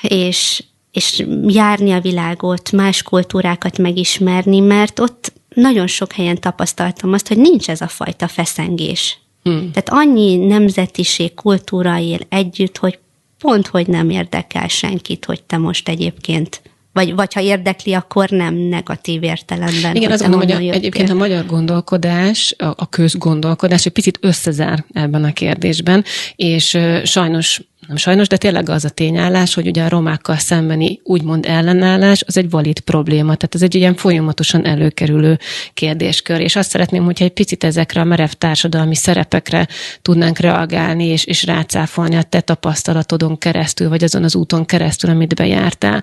[0.02, 0.62] és,
[0.92, 7.36] és járni a világot, más kultúrákat megismerni, mert ott nagyon sok helyen tapasztaltam azt, hogy
[7.36, 9.18] nincs ez a fajta feszengés.
[9.42, 9.70] Hmm.
[9.72, 12.98] Tehát annyi nemzetiség, kultúra él együtt, hogy
[13.38, 18.54] pont, hogy nem érdekel senkit, hogy te most egyébként vagy, vagy ha érdekli, akkor nem
[18.54, 19.96] negatív értelemben.
[19.96, 24.84] Igen, azt gondolom, hogy a, egyébként a magyar gondolkodás, a, a közgondolkodás egy picit összezár
[24.92, 26.04] ebben a kérdésben,
[26.36, 31.46] és sajnos nem sajnos, de tényleg az a tényállás, hogy ugye a romákkal szembeni úgymond
[31.46, 35.38] ellenállás, az egy valid probléma, tehát ez egy ilyen folyamatosan előkerülő
[35.74, 39.68] kérdéskör, és azt szeretném, hogyha egy picit ezekre a merev társadalmi szerepekre
[40.02, 45.34] tudnánk reagálni, és, és rácáfolni a te tapasztalatodon keresztül, vagy azon az úton keresztül, amit
[45.34, 46.02] bejártál,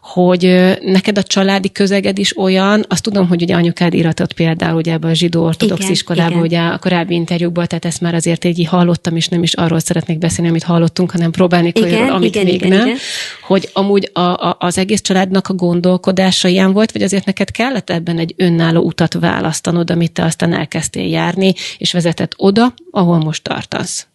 [0.00, 4.92] hogy neked a családi közeged is olyan, azt tudom, hogy ugye anyukád iratott például ugye
[4.92, 9.16] ebben a zsidó ortodox iskolában, ugye a korábbi interjúkban, tehát ezt már azért így hallottam,
[9.16, 12.68] és nem is arról szeretnék beszélni, amit hallottunk, hanem próbálnék igen, amit igen, még igen,
[12.68, 12.86] nem.
[12.86, 12.98] Igen.
[13.42, 17.90] Hogy amúgy a, a, az egész családnak a gondolkodása ilyen volt, vagy azért neked kellett
[17.90, 23.42] ebben egy önálló utat választanod, amit te aztán elkezdtél járni, és vezetett oda, ahol most
[23.42, 24.06] tartasz?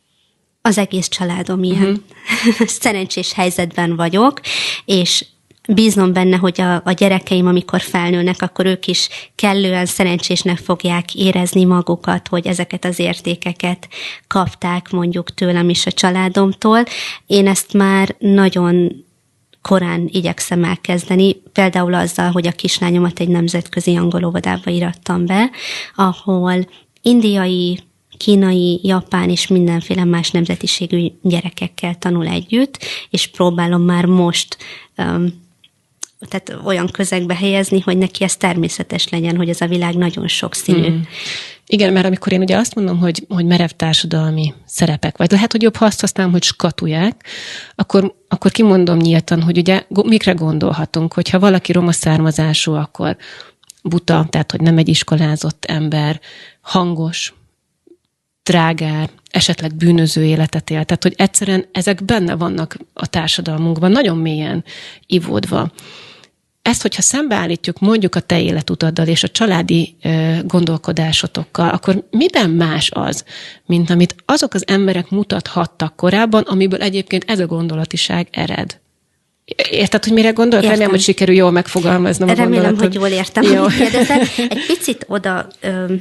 [0.61, 1.81] Az egész családom ilyen.
[1.81, 2.67] Uh-huh.
[2.81, 4.39] Szerencsés helyzetben vagyok,
[4.85, 5.25] és
[5.73, 11.63] bízom benne, hogy a, a gyerekeim, amikor felnőnek, akkor ők is kellően szerencsésnek fogják érezni
[11.63, 13.87] magukat, hogy ezeket az értékeket
[14.27, 16.83] kapták mondjuk tőlem is a családomtól.
[17.25, 19.05] Én ezt már nagyon
[19.61, 25.49] korán igyekszem elkezdeni, például azzal, hogy a kislányomat egy nemzetközi angol óvodába irattam be,
[25.95, 26.67] ahol
[27.01, 27.79] indiai,
[28.17, 32.77] kínai, japán és mindenféle más nemzetiségű gyerekekkel tanul együtt,
[33.09, 34.57] és próbálom már most
[34.97, 35.47] um,
[36.27, 40.89] tehát olyan közegbe helyezni, hogy neki ez természetes legyen, hogy ez a világ nagyon sokszínű.
[40.89, 40.99] Mm.
[41.65, 45.61] Igen, mert amikor én ugye azt mondom, hogy, hogy merev társadalmi szerepek, vagy lehet, hogy
[45.61, 47.25] jobb, ha azt használom, hogy skatuják,
[47.75, 53.17] akkor, akkor kimondom nyíltan, hogy ugye mikre gondolhatunk, hogyha valaki roma származású, akkor
[53.83, 56.19] buta, tehát hogy nem egy iskolázott ember,
[56.61, 57.33] hangos,
[58.43, 60.83] drágár, esetleg bűnöző életet él.
[60.83, 64.63] Tehát, hogy egyszerűen ezek benne vannak a társadalmunkban, nagyon mélyen
[65.05, 65.71] ivódva
[66.61, 69.95] ezt, hogyha szembeállítjuk mondjuk a te életutaddal és a családi
[70.43, 73.23] gondolkodásotokkal, akkor miben más az,
[73.65, 78.79] mint amit azok az emberek mutathattak korábban, amiből egyébként ez a gondolatiság ered?
[79.69, 80.63] Érted, hogy mire gondolok?
[80.63, 80.69] Értem.
[80.69, 82.81] Remélem, hogy sikerül jól megfogalmaznom Remélem, a gondolatot.
[82.81, 83.65] hogy jól értem, Jó.
[84.49, 85.93] Egy picit oda, ö,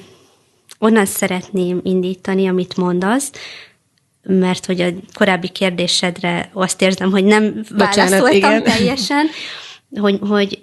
[0.79, 3.31] onnan szeretném indítani, amit mondasz,
[4.23, 8.62] mert hogy a korábbi kérdésedre azt érzem, hogy nem Bocsánat, válaszoltam igen.
[8.62, 9.27] teljesen
[9.96, 10.62] hogy, hogy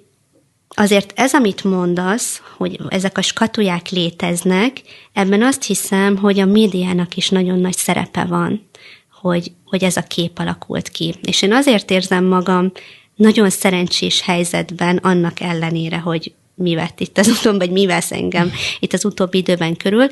[0.69, 4.81] azért ez, amit mondasz, hogy ezek a skatuják léteznek,
[5.13, 8.67] ebben azt hiszem, hogy a médiának is nagyon nagy szerepe van,
[9.11, 11.15] hogy, hogy ez a kép alakult ki.
[11.21, 12.71] És én azért érzem magam
[13.15, 18.51] nagyon szerencsés helyzetben, annak ellenére, hogy mi vett itt az utóbb, vagy mi vesz engem
[18.79, 20.07] itt az utóbbi időben körül,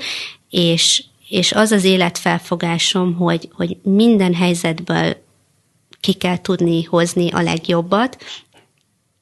[0.50, 5.16] és, és az az életfelfogásom, hogy, hogy minden helyzetből
[6.00, 8.18] ki kell tudni hozni a legjobbat,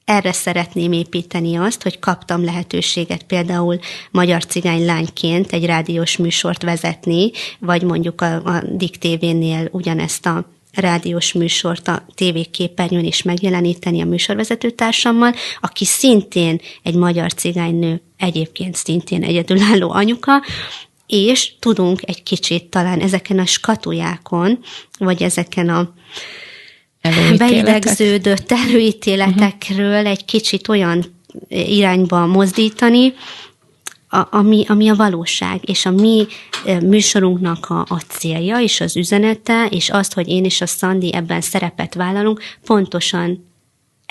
[0.04, 3.78] erre szeretném építeni azt, hogy kaptam lehetőséget például
[4.10, 10.50] magyar cigány lányként egy rádiós műsort vezetni, vagy mondjuk a, a Dik TV-nél ugyanezt a
[10.74, 18.74] rádiós műsort a tévéképernyőn is megjeleníteni a műsorvezető társammal, aki szintén egy magyar cigánynő, egyébként
[18.74, 20.42] szintén egyedülálló anyuka,
[21.06, 24.58] és tudunk egy kicsit talán ezeken a skatujákon,
[24.98, 25.92] vagy ezeken a
[27.38, 30.10] beidegződött előítéletekről uh-huh.
[30.10, 31.04] egy kicsit olyan
[31.48, 33.14] irányba mozdítani,
[34.08, 36.26] a, ami, ami a valóság, és a mi
[36.82, 41.40] műsorunknak a, a célja, és az üzenete, és azt, hogy én és a Szandi ebben
[41.40, 43.51] szerepet vállalunk, pontosan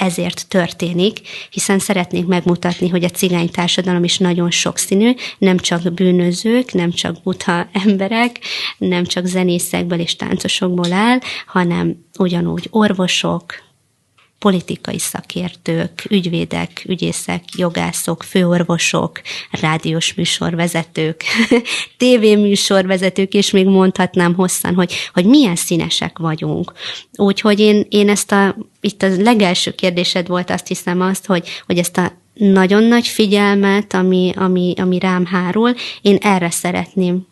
[0.01, 6.73] ezért történik, hiszen szeretnénk megmutatni, hogy a cigány társadalom is nagyon sokszínű, nem csak bűnözők,
[6.73, 8.39] nem csak buta emberek,
[8.77, 13.53] nem csak zenészekből és táncosokból áll, hanem ugyanúgy orvosok,
[14.41, 21.23] politikai szakértők, ügyvédek, ügyészek, jogászok, főorvosok, rádiós műsorvezetők,
[21.97, 26.73] tévéműsorvezetők, és még mondhatnám hosszan, hogy, hogy milyen színesek vagyunk.
[27.15, 31.77] Úgyhogy én, én ezt a, itt a legelső kérdésed volt azt hiszem azt, hogy, hogy
[31.77, 37.27] ezt a nagyon nagy figyelmet, ami, ami, ami rám hárul, én erre szeretném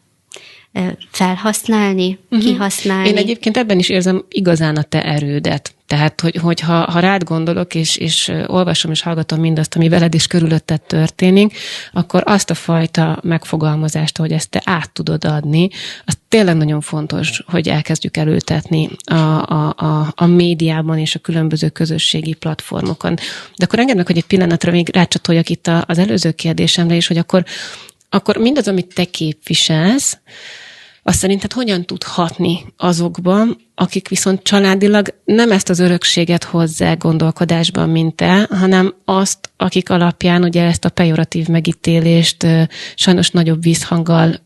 [1.12, 2.50] felhasználni, uh-huh.
[2.50, 3.10] kihasználni.
[3.10, 5.78] Én egyébként ebben is érzem igazán a te erődet.
[5.90, 10.14] Tehát, hogy, hogy ha, ha rád gondolok, és, és olvasom és hallgatom mindazt, ami veled
[10.14, 11.58] is körülötted történik,
[11.94, 15.70] akkor azt a fajta megfogalmazást, hogy ezt te át tudod adni,
[16.06, 21.70] az tényleg nagyon fontos, hogy elkezdjük előtetni a, a, a, a médiában és a különböző
[21.70, 23.16] közösségi platformokon.
[23.56, 27.18] De akkor engedd meg, hogy egy pillanatra még rácsatoljak itt az előző kérdésemre is, hogy
[27.18, 27.44] akkor
[28.10, 30.18] akkor mindaz, amit te képviselsz,
[31.04, 37.90] azt szerinted hogyan tud hatni azokban, akik viszont családilag nem ezt az örökséget hozzá gondolkodásban,
[37.90, 42.48] mint te, hanem azt, akik alapján ugye ezt a pejoratív megítélést
[42.96, 44.40] sajnos nagyobb vízhanggal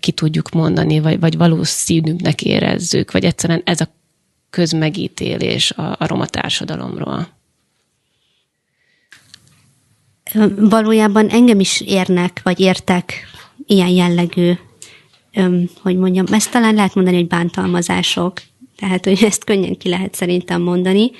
[0.00, 3.88] ki tudjuk mondani, vagy, vagy valószínűbbnek érezzük, vagy egyszerűen ez a
[4.50, 7.28] közmegítélés a, a roma társadalomról?
[10.56, 13.12] Valójában engem is érnek, vagy értek
[13.66, 14.52] ilyen jellegű,
[15.82, 18.42] hogy mondjam, ezt talán lehet mondani, hogy bántalmazások.
[18.76, 21.10] Tehát, hogy ezt könnyen ki lehet szerintem mondani.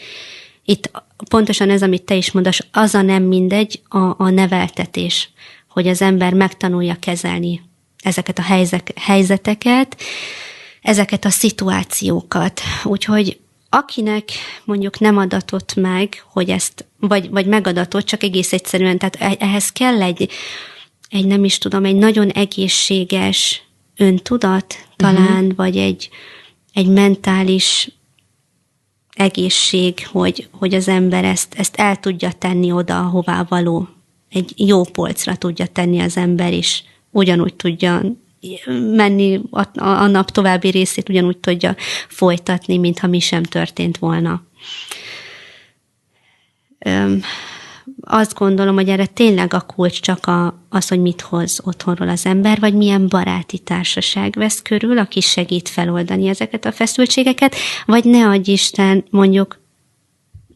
[0.64, 0.90] Itt
[1.28, 5.30] pontosan ez, amit te is mondasz, az a nem mindegy, a, a neveltetés,
[5.68, 7.62] hogy az ember megtanulja kezelni
[8.02, 8.60] ezeket a
[8.96, 9.96] helyzeteket,
[10.82, 12.60] ezeket a szituációkat.
[12.84, 14.30] Úgyhogy akinek
[14.64, 19.72] mondjuk nem adatott meg, hogy ezt, vagy, vagy megadatott, csak egész egyszerűen, tehát e-, ehhez
[19.72, 20.30] kell egy,
[21.08, 23.62] egy nem is tudom, egy nagyon egészséges
[24.00, 25.56] öntudat talán, uh-huh.
[25.56, 26.08] vagy egy,
[26.72, 27.90] egy mentális
[29.14, 33.88] egészség, hogy, hogy az ember ezt, ezt el tudja tenni oda, ahová való.
[34.30, 38.02] Egy jó polcra tudja tenni az ember, és ugyanúgy tudja
[38.94, 41.76] menni a, a nap további részét ugyanúgy tudja
[42.08, 44.42] folytatni, mintha mi sem történt volna.
[46.78, 47.22] Öm,
[48.00, 52.26] azt gondolom, hogy erre tényleg a kulcs csak a, az, hogy mit hoz otthonról az
[52.26, 57.54] ember, vagy milyen baráti társaság vesz körül, aki segít feloldani ezeket a feszültségeket,
[57.86, 59.58] vagy ne adj Isten, mondjuk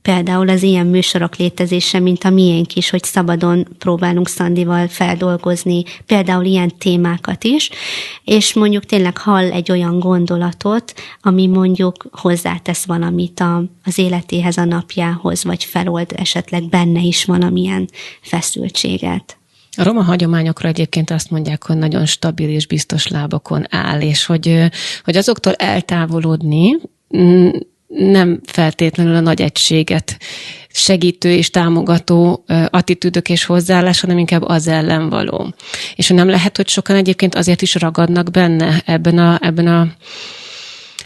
[0.04, 6.44] például az ilyen műsorok létezése, mint a miénk is, hogy szabadon próbálunk Szandival feldolgozni például
[6.44, 7.70] ilyen témákat is,
[8.24, 14.64] és mondjuk tényleg hall egy olyan gondolatot, ami mondjuk hozzátesz valamit a, az életéhez, a
[14.64, 17.88] napjához, vagy felold esetleg benne is valamilyen
[18.20, 19.36] feszültséget.
[19.76, 24.58] A roma hagyományokra egyébként azt mondják, hogy nagyon stabil és biztos lábakon áll, és hogy,
[25.04, 26.76] hogy azoktól eltávolodni
[27.96, 30.16] nem feltétlenül a nagy egységet
[30.68, 35.54] segítő és támogató attitűdök és hozzáállás, hanem inkább az ellen való.
[35.94, 39.88] És nem lehet, hogy sokan egyébként azért is ragadnak benne ebben a, ebben a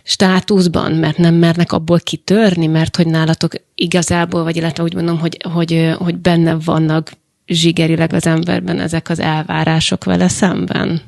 [0.03, 5.37] státuszban, mert nem mernek abból kitörni, mert hogy nálatok igazából, vagy illetve úgy mondom, hogy,
[5.53, 7.12] hogy, hogy benne vannak
[7.46, 11.03] zsigerileg az emberben ezek az elvárások vele szemben.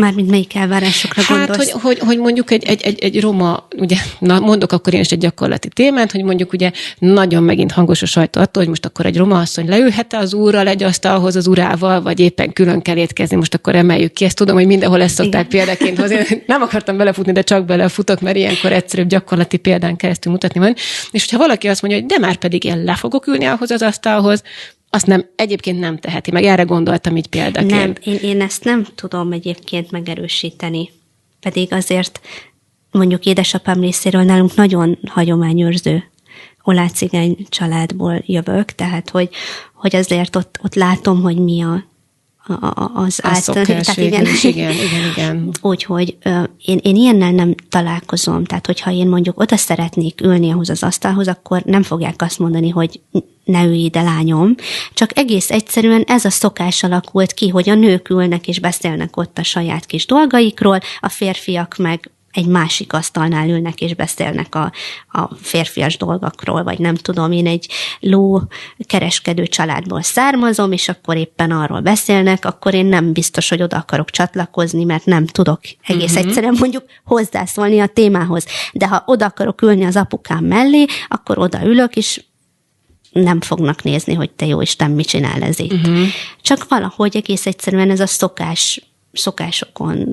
[0.00, 1.70] Mármint melyik elvárásokra hát, gondolsz?
[1.70, 5.10] Hogy, hogy, hogy mondjuk egy, egy, egy, egy roma, ugye, na mondok akkor én is
[5.10, 9.06] egy gyakorlati témát, hogy mondjuk ugye nagyon megint hangos a sajtó attól, hogy most akkor
[9.06, 13.36] egy roma asszony leülhet az úrral egy asztalhoz az urával, vagy éppen külön kell étkezni,
[13.36, 14.24] most akkor emeljük ki.
[14.24, 15.66] Ezt tudom, hogy mindenhol ezt szokták Igen.
[15.66, 16.16] példaként hozni.
[16.46, 20.74] Nem akartam belefutni, de csak belefutok, mert ilyenkor egyszerűbb gyakorlati példán keresztül mutatni van.
[21.10, 23.82] És hogyha valaki azt mondja, hogy de már pedig én le fogok ülni ahhoz az
[23.82, 24.42] asztalhoz,
[24.96, 27.70] azt nem, egyébként nem teheti, meg erre gondoltam így példaként.
[27.70, 30.90] Nem, én, én ezt nem tudom egyébként megerősíteni.
[31.40, 32.20] Pedig azért
[32.90, 36.04] mondjuk édesapám részéről nálunk nagyon hagyományőrző
[36.62, 39.28] olácigány családból jövök, tehát hogy,
[39.74, 41.84] hogy azért ott, ott látom, hogy mi a,
[42.94, 43.44] az át.
[43.44, 45.50] Tehát igen, igen, igen, igen.
[45.62, 46.16] Úgyhogy
[46.64, 48.44] én, én ilyennel nem találkozom.
[48.44, 52.68] Tehát, hogyha én mondjuk oda szeretnék ülni ahhoz az asztalhoz, akkor nem fogják azt mondani,
[52.68, 53.00] hogy
[53.44, 54.54] ne ülj ide, lányom.
[54.94, 59.38] Csak egész egyszerűen ez a szokás alakult ki, hogy a nők ülnek és beszélnek ott
[59.38, 64.72] a saját kis dolgaikról, a férfiak meg egy másik asztalnál ülnek és beszélnek a,
[65.08, 67.68] a férfias dolgokról, vagy nem tudom, én egy
[68.00, 68.42] ló
[68.86, 74.10] kereskedő családból származom, és akkor éppen arról beszélnek, akkor én nem biztos, hogy oda akarok
[74.10, 76.26] csatlakozni, mert nem tudok egész uh-huh.
[76.26, 78.46] egyszerűen mondjuk hozzászólni a témához.
[78.72, 82.24] De ha oda akarok ülni az apukám mellé, akkor oda ülök, és
[83.12, 85.72] nem fognak nézni, hogy te jó Isten, mit csinál ez itt.
[85.72, 86.06] Uh-huh.
[86.42, 90.06] Csak valahogy egész egyszerűen ez a szokás, szokásokon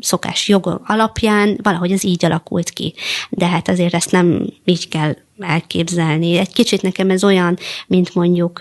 [0.00, 2.94] szokás jog alapján valahogy ez így alakult ki.
[3.30, 6.36] De hát azért ezt nem így kell elképzelni.
[6.36, 8.58] Egy kicsit nekem ez olyan, mint mondjuk,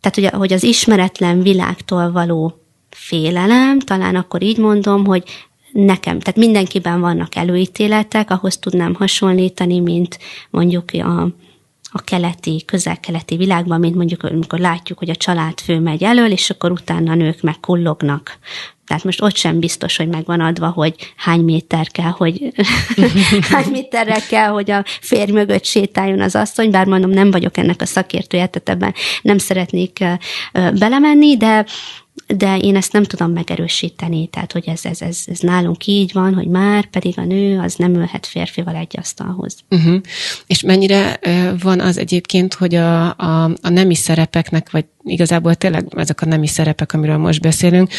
[0.00, 2.60] tehát ugye, hogy az ismeretlen világtól való
[2.90, 5.22] félelem, talán akkor így mondom, hogy
[5.72, 10.18] nekem, tehát mindenkiben vannak előítéletek, ahhoz tudnám hasonlítani, mint
[10.50, 11.28] mondjuk a,
[11.92, 16.70] a keleti, közel-keleti világban, mint mondjuk, amikor látjuk, hogy a családfő megy elől, és akkor
[16.70, 18.38] utána a nők meg kullognak.
[18.86, 22.52] Tehát most ott sem biztos, hogy megvan adva, hogy hány méter kell, hogy
[23.50, 27.80] hány méterre kell, hogy a férj mögött sétáljon az asszony, bár mondom, nem vagyok ennek
[27.80, 30.04] a szakértője, tehát ebben nem szeretnék
[30.52, 31.66] belemenni, de
[32.26, 36.34] de én ezt nem tudom megerősíteni, tehát hogy ez, ez, ez, ez nálunk így van,
[36.34, 39.56] hogy már pedig a nő az nem ülhet férfival egy asztalhoz.
[39.70, 40.00] Uh-huh.
[40.46, 41.20] És mennyire
[41.62, 46.46] van az egyébként, hogy a, a, a nemi szerepeknek, vagy igazából tényleg ezek a nemi
[46.46, 47.90] szerepek, amiről most beszélünk,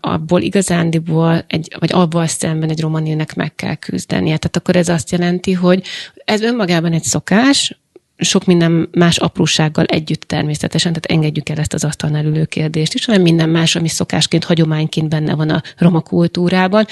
[0.00, 4.36] abból igazándiból, egy, vagy abból szemben egy romanilnek meg kell küzdenie.
[4.36, 5.82] Tehát akkor ez azt jelenti, hogy
[6.24, 7.80] ez önmagában egy szokás,
[8.20, 13.04] sok minden más aprósággal együtt természetesen, tehát engedjük el ezt az asztalnál ülő kérdést is,
[13.04, 16.86] hanem minden más, ami szokásként, hagyományként benne van a roma kultúrában.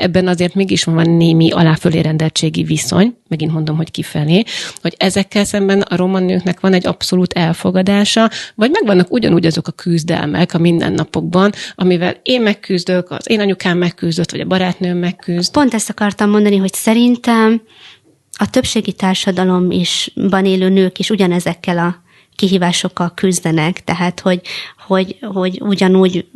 [0.00, 4.44] Ebben azért mégis van némi aláfölé rendeltségi viszony, megint mondom, hogy kifelé,
[4.82, 9.72] hogy ezekkel szemben a roma nőknek van egy abszolút elfogadása, vagy megvannak ugyanúgy azok a
[9.72, 15.52] küzdelmek a mindennapokban, amivel én megküzdök, az én anyukám megküzdött, vagy a barátnőm megküzd.
[15.52, 17.62] Pont ezt akartam mondani, hogy szerintem
[18.38, 22.02] a többségi társadalom isban élő nők is ugyanezekkel a
[22.36, 24.40] kihívásokkal küzdenek, tehát hogy,
[24.86, 26.26] hogy, hogy ugyanúgy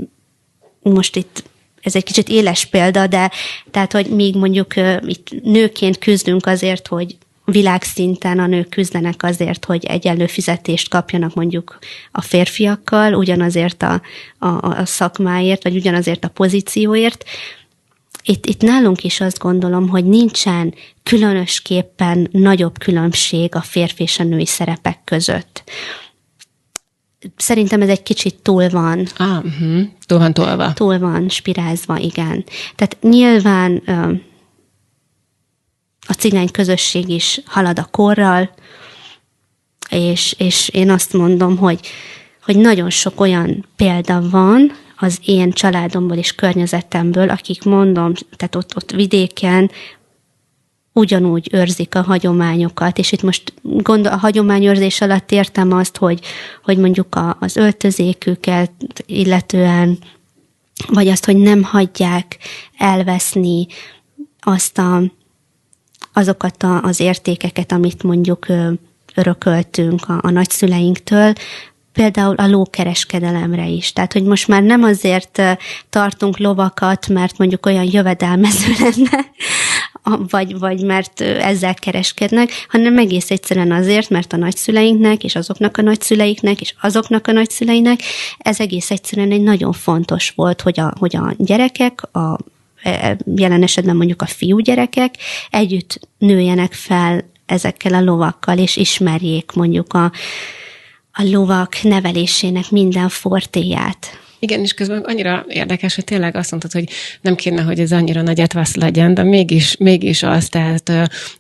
[0.83, 1.45] most itt
[1.83, 3.31] ez egy kicsit éles példa, de
[3.71, 4.75] tehát, hogy még mondjuk
[5.07, 11.79] itt nőként küzdünk azért, hogy világszinten a nők küzdenek azért, hogy egyenlő fizetést kapjanak mondjuk
[12.13, 14.03] a férfiakkal, ugyanazért a,
[14.39, 17.25] a, a szakmáért, vagy ugyanazért a pozícióért,
[18.25, 24.25] itt, itt nálunk is azt gondolom, hogy nincsen különösképpen nagyobb különbség a férfi és a
[24.25, 25.65] női szerepek között.
[27.37, 29.07] Szerintem ez egy kicsit túl van.
[29.17, 29.83] Ah, uh-huh.
[30.07, 30.73] túl van tolva.
[30.73, 32.45] Túl van spirázva, igen.
[32.75, 33.83] Tehát nyilván
[36.07, 38.55] a cigány közösség is halad a korral,
[39.91, 41.81] és, és én azt mondom, hogy,
[42.45, 44.73] hogy nagyon sok olyan példa van
[45.03, 49.71] az én családomból és környezetemből, akik mondom, tehát ott, ott vidéken
[50.93, 56.21] ugyanúgy őrzik a hagyományokat, és itt most gondol, a hagyományőrzés alatt értem azt, hogy,
[56.65, 58.73] hogy mondjuk a, az öltözéküket
[59.07, 59.99] illetően,
[60.89, 62.39] vagy azt, hogy nem hagyják
[62.77, 63.67] elveszni
[64.41, 65.03] azt a,
[66.13, 68.47] azokat a, az értékeket, amit mondjuk
[69.15, 71.33] örököltünk a, a nagyszüleinktől,
[71.93, 73.93] például a lókereskedelemre is.
[73.93, 75.43] Tehát, hogy most már nem azért
[75.91, 79.27] tartunk lovakat, mert mondjuk olyan jövedelmező lenne,
[80.29, 85.83] vagy, vagy mert ezzel kereskednek, hanem egész egyszerűen azért, mert a nagyszüleinknek, és azoknak a
[85.83, 88.01] nagyszüleiknek, és azoknak a nagyszüleinek
[88.39, 92.39] ez egész egyszerűen egy nagyon fontos volt, hogy a, hogy a gyerekek, a
[92.83, 95.15] e, jelen esetben mondjuk a fiúgyerekek
[95.51, 100.13] együtt nőjenek fel ezekkel a lovakkal, és ismerjék mondjuk a,
[101.13, 104.21] a lovak nevelésének minden fortéját.
[104.43, 106.89] Igen, és közben annyira érdekes, hogy tényleg azt mondtad, hogy
[107.21, 110.93] nem kéne, hogy ez annyira nagy etvasz legyen, de mégis, mégis az, tehát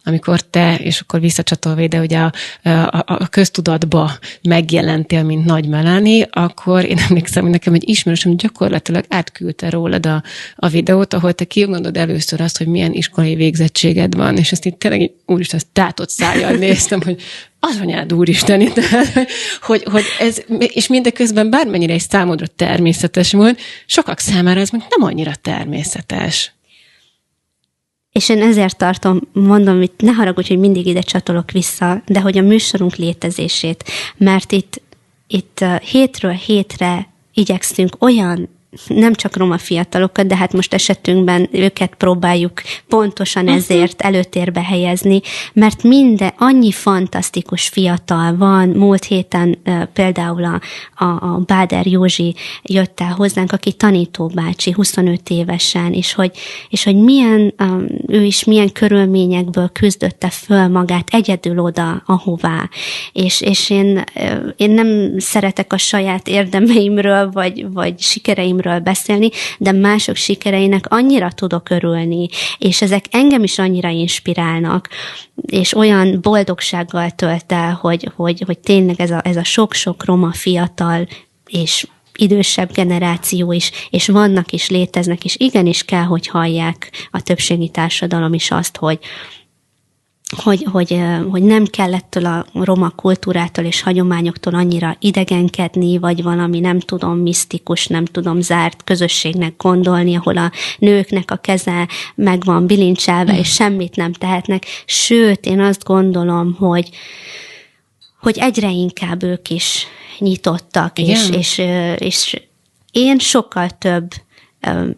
[0.05, 2.33] amikor te, és akkor visszacsatolva ide, ugye a,
[2.69, 4.11] a, a köztudatba
[4.43, 10.23] megjelentél, mint Nagy Melani, akkor én emlékszem, hogy nekem egy ismerősöm gyakorlatilag átküldte rólad a,
[10.57, 14.79] a videót, ahol te kimondod először azt, hogy milyen iskolai végzettséged van, és ezt itt
[14.79, 17.23] tényleg úristen, ezt tátott szájjal néztem, hogy
[17.65, 18.73] az anyád úristen,
[19.61, 25.09] hogy, hogy ez, és mindeközben bármennyire egy számodra természetes volt, sokak számára ez meg nem
[25.09, 26.53] annyira természetes.
[28.13, 32.39] És én ezért tartom, mondom, hogy ne haragudj, hogy mindig ide csatolok vissza, de hogy
[32.39, 33.85] a műsorunk létezését,
[34.17, 34.81] mert itt,
[35.27, 38.49] itt hétről hétre igyekszünk olyan
[38.87, 42.53] nem csak roma fiatalokat, de hát most esetünkben őket próbáljuk
[42.89, 43.55] pontosan mhm.
[43.55, 45.21] ezért előtérbe helyezni,
[45.53, 48.69] mert minden, annyi fantasztikus fiatal van.
[48.69, 50.61] Múlt héten uh, például a,
[51.05, 56.31] a, a Báder Józsi jött el hozzánk, aki tanítóbácsi, 25 évesen, és hogy,
[56.69, 62.69] és hogy milyen, um, ő is milyen körülményekből küzdötte föl magát egyedül oda, ahová.
[63.13, 64.05] És, és én,
[64.57, 71.31] én nem szeretek a saját érdemeimről, vagy, vagy sikereimről sikereimről beszélni, de mások sikereinek annyira
[71.31, 74.89] tudok örülni, és ezek engem is annyira inspirálnak,
[75.47, 80.33] és olyan boldogsággal tölt el, hogy, hogy, hogy tényleg ez a, ez a sok-sok roma
[80.33, 81.09] fiatal
[81.47, 87.69] és idősebb generáció is, és vannak is, léteznek, és igenis kell, hogy hallják a többségi
[87.69, 88.99] társadalom is azt, hogy,
[90.37, 96.61] hogy, hogy, hogy nem kell ettől a roma kultúrától és hagyományoktól annyira idegenkedni, vagy valami
[96.61, 102.67] nem tudom, misztikus, nem tudom, zárt közösségnek gondolni, ahol a nőknek a keze meg van
[102.67, 103.37] bilincselve, mm.
[103.37, 104.67] és semmit nem tehetnek.
[104.87, 106.89] Sőt, én azt gondolom, hogy,
[108.21, 109.87] hogy egyre inkább ők is
[110.19, 111.63] nyitottak, és, és,
[111.97, 112.43] és
[112.93, 114.11] én sokkal több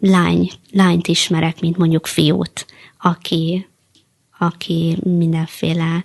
[0.01, 2.65] lány, lányt ismerek, mint mondjuk fiút,
[2.99, 3.67] aki,
[4.45, 6.03] aki mindenféle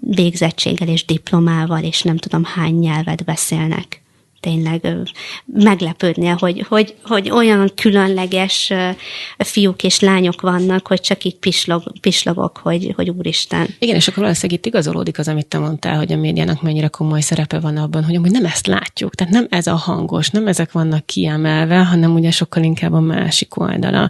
[0.00, 4.02] végzettséggel és diplomával, és nem tudom hány nyelvet beszélnek.
[4.40, 4.86] Tényleg
[5.44, 8.72] meglepődnél, hogy, hogy, hogy olyan különleges
[9.38, 13.66] fiúk és lányok vannak, hogy csak így pislog, pislogok, hogy, hogy úristen.
[13.78, 17.20] Igen, és akkor valószínűleg itt igazolódik az, amit te mondtál, hogy a médiának mennyire komoly
[17.20, 19.14] szerepe van abban, hogy amúgy nem ezt látjuk.
[19.14, 23.60] Tehát nem ez a hangos, nem ezek vannak kiemelve, hanem ugye sokkal inkább a másik
[23.60, 24.08] oldala.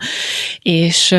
[0.62, 1.14] És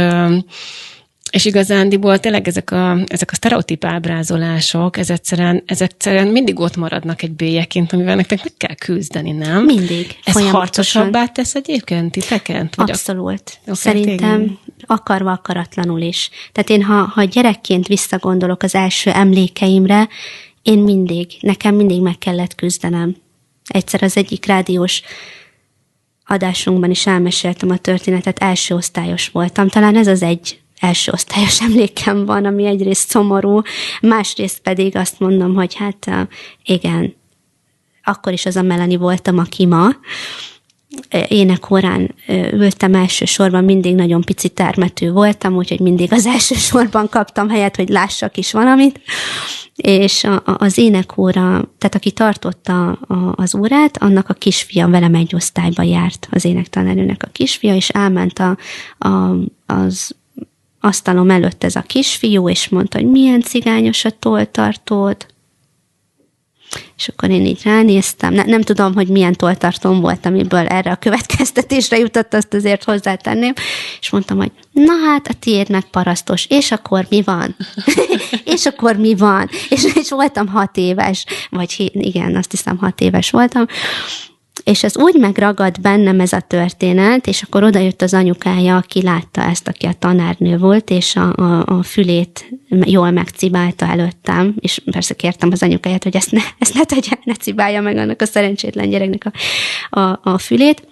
[1.30, 6.76] és igazándiból tényleg ezek a, ezek a sztereotíp ábrázolások, ez egyszerűen, ez egyszerűen mindig ott
[6.76, 9.64] maradnak egy bélyeként, amivel nektek meg kell küzdeni, nem?
[9.64, 10.18] Mindig.
[10.24, 12.76] Ez harcosabbá tesz egyébként titeket?
[12.76, 13.60] Vagy Abszolút.
[13.68, 13.76] A...
[13.76, 14.60] Szerintem igen.
[14.86, 16.30] akarva akaratlanul is.
[16.52, 20.08] Tehát én, ha, ha gyerekként visszagondolok az első emlékeimre,
[20.62, 23.16] én mindig, nekem mindig meg kellett küzdenem.
[23.68, 25.02] Egyszer az egyik rádiós
[26.26, 29.68] adásunkban is elmeséltem a történetet, első osztályos voltam.
[29.68, 33.62] Talán ez az egy első osztályos emlékem van, ami egyrészt szomorú,
[34.02, 36.28] másrészt pedig azt mondom, hogy hát
[36.64, 37.18] igen,
[38.04, 39.90] akkor is az a Melani voltam, aki ma.
[41.28, 42.16] Énekorán
[42.52, 47.90] ültem elsősorban, mindig nagyon pici termető voltam, úgyhogy mindig az első sorban kaptam helyet, hogy
[47.90, 49.02] lássak is valamit.
[49.76, 51.42] és az énekóra,
[51.78, 52.92] tehát aki tartotta
[53.36, 58.40] az órát, annak a kisfia velem egy osztályba járt, az énektanárőnek a kisfia, és elment
[58.40, 58.58] a,
[59.08, 60.16] a, az
[60.80, 65.26] asztalom előtt ez a kisfiú, és mondta, hogy milyen cigányos a toltartód,
[66.98, 70.96] és akkor én így ránéztem, ne, nem tudom, hogy milyen toltartom volt, amiből erre a
[70.96, 73.54] következtetésre jutott, azt azért hozzátenném,
[74.00, 77.56] és mondtam, hogy na hát a tiéd meg parasztos, és akkor mi van?
[78.56, 79.50] és akkor mi van?
[79.70, 83.66] És, és voltam hat éves, vagy igen, azt hiszem hat éves voltam,
[84.64, 89.02] és ez úgy megragad bennem ez a történet, és akkor oda jött az anyukája, aki
[89.02, 94.82] látta ezt, aki a tanárnő volt, és a, a, a fülét jól megcibálta előttem, és
[94.92, 98.26] persze kértem az anyukáját, hogy ezt ne, ezt ne tegye, ne cibálja meg annak a
[98.26, 99.32] szerencsétlen gyereknek
[99.90, 100.88] a, a, a fülét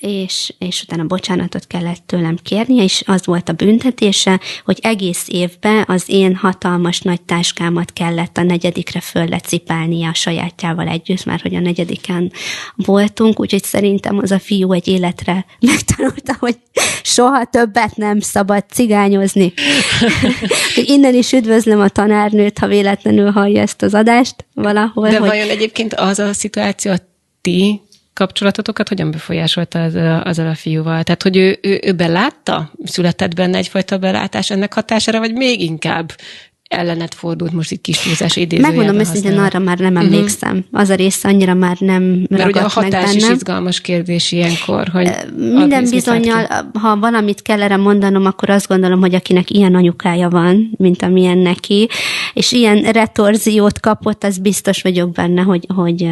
[0.00, 5.84] és, és utána bocsánatot kellett tőlem kérnie, és az volt a büntetése, hogy egész évben
[5.86, 11.54] az én hatalmas nagy táskámat kellett a negyedikre föl lecipálnia a sajátjával együtt, mert hogy
[11.54, 12.32] a negyediken
[12.76, 16.56] voltunk, úgyhogy szerintem az a fiú egy életre megtanulta, hogy
[17.02, 19.52] soha többet nem szabad cigányozni.
[20.94, 25.08] Innen is üdvözlöm a tanárnőt, ha véletlenül hallja ezt az adást valahol.
[25.08, 25.28] De hogy...
[25.28, 26.92] vajon egyébként az a szituáció
[27.40, 27.80] ti
[28.20, 31.02] kapcsolatotokat hogyan befolyásolta ezzel a, ezzel a fiúval?
[31.02, 32.70] Tehát, hogy ő, ő, ő belátta?
[32.84, 36.12] Született benne egyfajta belátás ennek hatására, vagy még inkább
[36.70, 40.02] ellenet fordult most itt kis túlzás idézőjelben Megmondom őszintén, arra már nem mhm.
[40.02, 40.56] emlékszem.
[40.56, 40.80] Uh-huh.
[40.80, 45.10] Az a része annyira már nem Mert ugye a hatás is izgalmas kérdés ilyenkor, hogy...
[45.36, 50.70] Minden bizonyal, ha valamit kell erre mondanom, akkor azt gondolom, hogy akinek ilyen anyukája van,
[50.76, 51.88] mint amilyen neki,
[52.34, 56.10] és ilyen retorziót kapott, az biztos vagyok benne, hogy, hogy,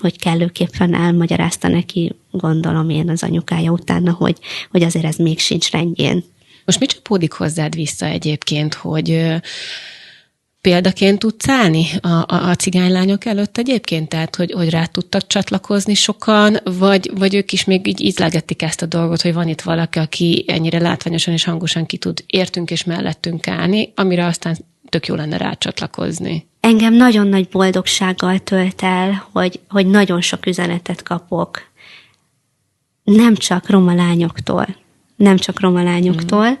[0.00, 4.36] hogy kellőképpen elmagyarázta neki, gondolom én az anyukája utána, hogy,
[4.70, 6.24] hogy azért ez még sincs rendjén.
[6.64, 9.40] Most mi csapódik hozzád vissza egyébként, hogy
[10.62, 14.08] példaként tudsz állni a, a, a cigánylányok előtt egyébként?
[14.08, 18.82] Tehát, hogy, hogy rá tudtak csatlakozni sokan, vagy, vagy ők is még így ízlegettik ezt
[18.82, 22.84] a dolgot, hogy van itt valaki, aki ennyire látványosan és hangosan ki tud értünk és
[22.84, 24.56] mellettünk állni, amire aztán
[24.88, 26.46] tök jó lenne rácsatlakozni.
[26.60, 31.70] Engem nagyon nagy boldogsággal tölt el, hogy, hogy nagyon sok üzenetet kapok.
[33.04, 34.76] Nem csak roma lányoktól,
[35.16, 36.54] nem csak roma lányoktól, mm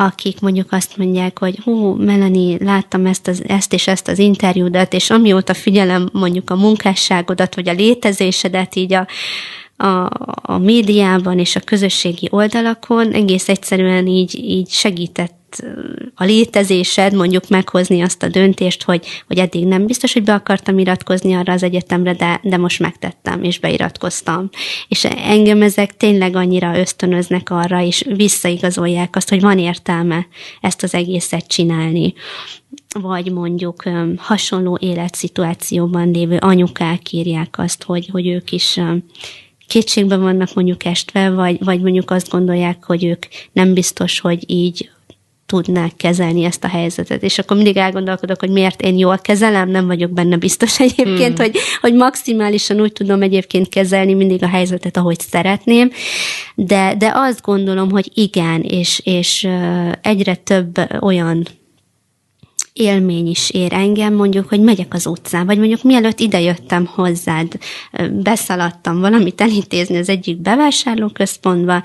[0.00, 4.92] akik mondjuk azt mondják, hogy hú, Melanie, láttam ezt, az, ezt és ezt az interjúdat,
[4.92, 9.06] és amióta figyelem mondjuk a munkásságodat, vagy a létezésedet így a,
[9.78, 10.08] a,
[10.42, 15.36] a médiában és a közösségi oldalakon, egész egyszerűen így, így segített
[16.14, 20.78] a létezésed mondjuk meghozni azt a döntést, hogy, hogy eddig nem biztos, hogy be akartam
[20.78, 24.48] iratkozni arra az egyetemre, de, de most megtettem, és beiratkoztam.
[24.88, 30.26] És engem ezek tényleg annyira ösztönöznek arra, és visszaigazolják azt, hogy van értelme
[30.60, 32.14] ezt az egészet csinálni
[33.00, 33.82] vagy mondjuk
[34.16, 38.80] hasonló életszituációban lévő anyukák írják azt, hogy, hogy ők is
[39.68, 44.90] kétségben vannak mondjuk estve, vagy, vagy mondjuk azt gondolják, hogy ők nem biztos, hogy így
[45.48, 47.22] tudnák kezelni ezt a helyzetet.
[47.22, 51.46] És akkor mindig elgondolkodok, hogy miért én jól kezelem, nem vagyok benne biztos egyébként, hmm.
[51.46, 55.90] hogy, hogy maximálisan úgy tudom egyébként kezelni mindig a helyzetet, ahogy szeretném,
[56.54, 59.48] de, de azt gondolom, hogy igen, és, és
[60.02, 61.46] egyre több olyan
[62.78, 67.58] élmény is ér engem, mondjuk, hogy megyek az utcán, vagy mondjuk mielőtt idejöttem hozzád,
[68.12, 71.82] beszaladtam valamit elintézni az egyik bevásárlóközpontba,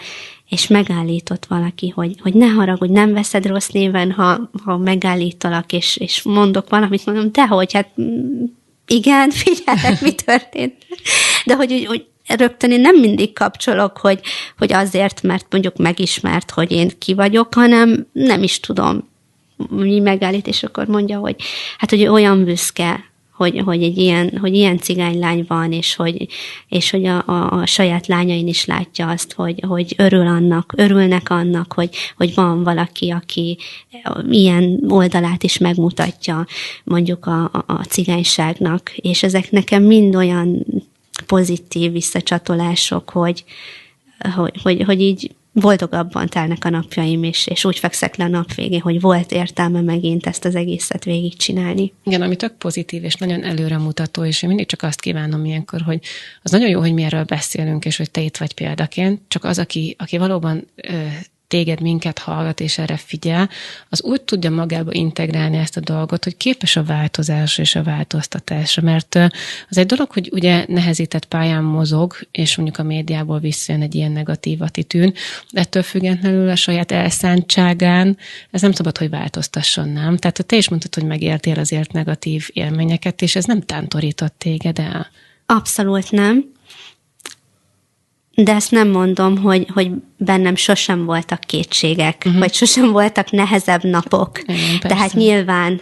[0.50, 5.98] és megállított valaki, hogy, hogy ne haragudj, nem veszed rossz néven, ha, ha megállítalak, és,
[5.98, 7.90] és mondok valamit, mondom, de hogy, hát
[8.88, 10.74] igen, figyelek, mi történt.
[11.46, 14.20] De hogy, hogy rögtön én nem mindig kapcsolok, hogy,
[14.58, 19.12] hogy azért, mert mondjuk megismert, hogy én ki vagyok, hanem nem is tudom,
[19.70, 21.36] mi megállít, és akkor mondja, hogy
[21.78, 26.28] hát, hogy olyan büszke hogy, hogy egy ilyen, hogy ilyen cigánylány van, és hogy,
[26.70, 31.30] és hogy a, a, a saját lányain is látja azt, hogy, hogy örül annak, örülnek
[31.30, 33.58] annak, hogy, hogy van valaki, aki
[34.30, 36.46] ilyen oldalát is megmutatja
[36.84, 40.66] mondjuk a, a, a cigányságnak, és ezek nekem mind olyan
[41.26, 43.44] pozitív visszacsatolások, hogy,
[44.36, 48.54] hogy, hogy, hogy így boldogabban telnek a napjaim, és, és úgy fekszek le a nap
[48.54, 51.94] végén, hogy volt értelme megint ezt az egészet végigcsinálni.
[52.04, 56.00] Igen, ami tök pozitív, és nagyon előremutató, és én mindig csak azt kívánom ilyenkor, hogy
[56.42, 59.60] az nagyon jó, hogy mi erről beszélünk, és hogy te itt vagy példaként, csak az,
[59.60, 61.06] aki, aki valóban ö,
[61.54, 63.50] téged, minket hallgat és erre figyel,
[63.90, 68.82] az úgy tudja magába integrálni ezt a dolgot, hogy képes a változásra és a változtatásra.
[68.82, 69.16] Mert
[69.70, 74.12] az egy dolog, hogy ugye nehezített pályán mozog, és mondjuk a médiából visszajön egy ilyen
[74.12, 75.14] negatív attitűn,
[75.52, 78.18] de ettől függetlenül a saját elszántságán
[78.52, 80.18] ez nem szabad, hogy változtasson, nem?
[80.18, 85.08] Tehát te is mondtad, hogy megéltél azért negatív élményeket, és ez nem tántorított téged el.
[85.46, 86.52] Abszolút nem.
[88.36, 92.40] De ezt nem mondom, hogy, hogy bennem sosem voltak kétségek, uh-huh.
[92.40, 94.40] vagy sosem voltak nehezebb napok.
[94.42, 95.82] Igen, Tehát nyilván,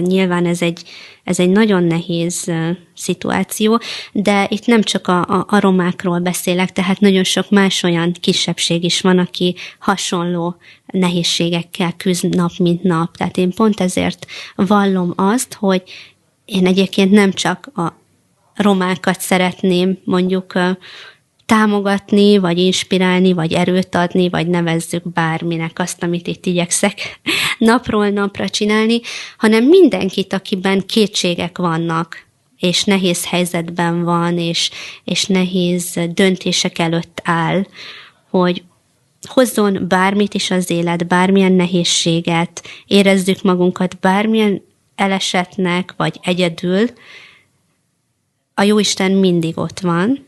[0.00, 0.82] nyilván ez egy,
[1.24, 2.52] ez egy nagyon nehéz
[2.94, 3.80] szituáció,
[4.12, 8.84] de itt nem csak a, a, a romákról beszélek, tehát nagyon sok más olyan kisebbség
[8.84, 10.56] is van, aki hasonló
[10.86, 13.16] nehézségekkel küzd nap, mint nap.
[13.16, 15.82] Tehát én pont ezért vallom azt, hogy
[16.44, 17.92] én egyébként nem csak a
[18.54, 20.52] romákat szeretném mondjuk
[21.46, 27.20] támogatni, vagy inspirálni, vagy erőt adni, vagy nevezzük bárminek azt, amit itt igyekszek
[27.58, 29.00] napról napra csinálni,
[29.38, 32.24] hanem mindenkit, akiben kétségek vannak,
[32.58, 34.70] és nehéz helyzetben van, és,
[35.04, 37.66] és nehéz döntések előtt áll,
[38.30, 38.62] hogy
[39.22, 44.62] hozzon bármit is az élet, bármilyen nehézséget, érezzük magunkat bármilyen
[44.94, 46.86] elesetnek, vagy egyedül,
[48.54, 50.25] a Jóisten mindig ott van,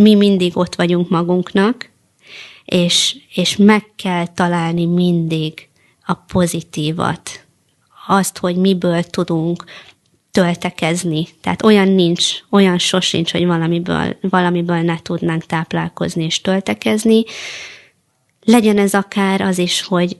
[0.00, 1.90] mi mindig ott vagyunk magunknak,
[2.64, 5.68] és, és meg kell találni mindig
[6.06, 7.46] a pozitívat,
[8.06, 9.64] azt, hogy miből tudunk
[10.30, 11.28] töltekezni.
[11.40, 17.24] Tehát olyan nincs, olyan sosincs, hogy valamiből, valamiből ne tudnánk táplálkozni és töltekezni.
[18.44, 20.16] Legyen ez akár az is, hogy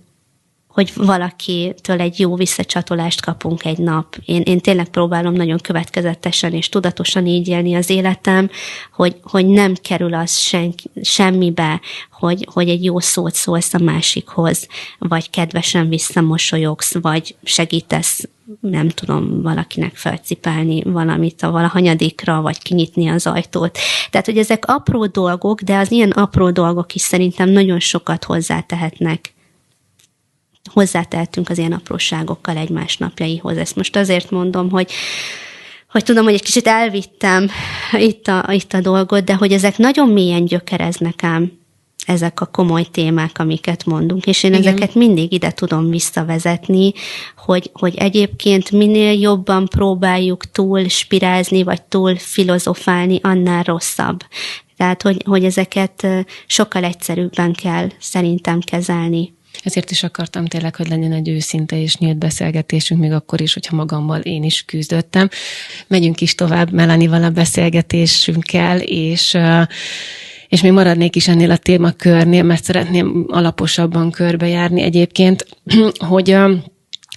[0.72, 4.16] hogy valakitől egy jó visszacsatolást kapunk egy nap.
[4.24, 8.50] Én, én tényleg próbálom nagyon következetesen és tudatosan így élni az életem,
[8.92, 14.66] hogy, hogy nem kerül az sen, semmibe, hogy, hogy egy jó szót szólsz a másikhoz,
[14.98, 18.28] vagy kedvesen visszamosolyogsz, vagy segítesz
[18.60, 23.78] nem tudom, valakinek felcipelni valamit a valahanyadikra, vagy kinyitni az ajtót.
[24.10, 29.34] Tehát, hogy ezek apró dolgok, de az ilyen apró dolgok is szerintem nagyon sokat hozzátehetnek
[30.72, 33.56] hozzátehetünk az ilyen apróságokkal egymás napjaihoz.
[33.56, 34.92] Ezt most azért mondom, hogy
[35.90, 37.48] hogy tudom, hogy egy kicsit elvittem
[37.92, 41.58] itt a, itt a dolgot, de hogy ezek nagyon mélyen gyökereznek ám
[42.06, 44.66] ezek a komoly témák, amiket mondunk, és én Igen.
[44.66, 46.92] ezeket mindig ide tudom visszavezetni,
[47.36, 54.24] hogy, hogy egyébként minél jobban próbáljuk túl spirázni, vagy túl filozofálni, annál rosszabb.
[54.76, 56.06] Tehát, hogy, hogy ezeket
[56.46, 59.34] sokkal egyszerűbben kell szerintem kezelni.
[59.62, 63.76] Ezért is akartam tényleg, hogy legyen egy őszinte és nyílt beszélgetésünk, még akkor is, hogyha
[63.76, 65.28] magammal én is küzdöttem.
[65.86, 69.36] Megyünk is tovább Melanival a beszélgetésünkkel, és
[70.48, 75.46] és még maradnék is ennél a témakörnél, mert szeretném alaposabban körbejárni egyébként,
[75.98, 76.36] hogy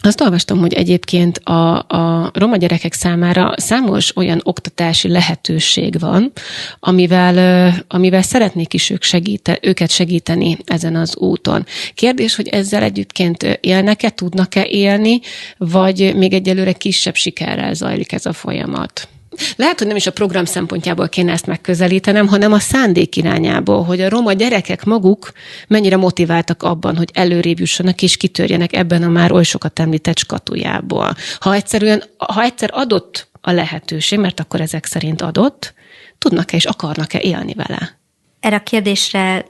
[0.06, 6.32] azt olvastam, hogy egyébként a, a roma gyerekek számára számos olyan oktatási lehetőség van,
[6.80, 11.66] amivel, amivel szeretnék is ők segíte, őket segíteni ezen az úton.
[11.93, 15.20] Kérdés, hogy ezzel együttként élnek-e, tudnak-e élni,
[15.58, 19.08] vagy még egyelőre kisebb sikerrel zajlik ez a folyamat?
[19.56, 24.02] Lehet, hogy nem is a program szempontjából kéne ezt megközelítenem, hanem a szándék irányából, hogy
[24.02, 25.32] a roma gyerekek maguk
[25.68, 31.16] mennyire motiváltak abban, hogy előrébb jussanak és kitörjenek ebben a már oly sokat említett skatujából.
[31.40, 35.74] Ha egyszerűen, ha egyszer adott a lehetőség, mert akkor ezek szerint adott,
[36.18, 38.00] tudnak-e és akarnak-e élni vele?
[38.40, 39.46] Erre a kérdésre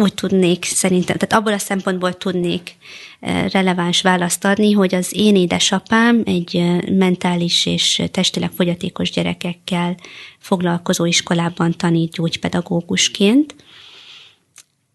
[0.00, 2.76] úgy tudnék szerintem, tehát abból a szempontból tudnék
[3.20, 9.96] eh, releváns választ adni, hogy az én édesapám egy eh, mentális és testileg fogyatékos gyerekekkel
[10.38, 13.54] foglalkozó iskolában tanít gyógypedagógusként,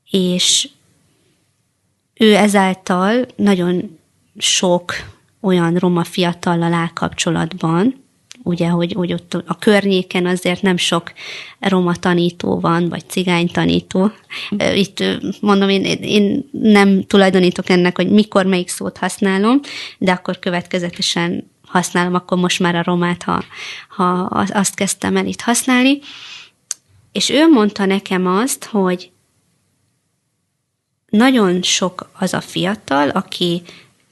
[0.09, 0.69] és
[2.13, 3.99] ő ezáltal nagyon
[4.37, 4.93] sok
[5.41, 8.04] olyan roma fiatallal áll kapcsolatban,
[8.45, 11.13] ugye, hogy, hogy ott a környéken azért nem sok
[11.59, 14.11] roma tanító van, vagy cigány tanító.
[14.75, 15.03] Itt
[15.41, 19.59] mondom, én, én nem tulajdonítok ennek, hogy mikor melyik szót használom,
[19.97, 23.43] de akkor következetesen használom, akkor most már a romát, ha,
[23.87, 24.03] ha
[24.53, 25.99] azt kezdtem el itt használni.
[27.11, 29.11] És ő mondta nekem azt, hogy
[31.09, 33.61] nagyon sok az a fiatal, aki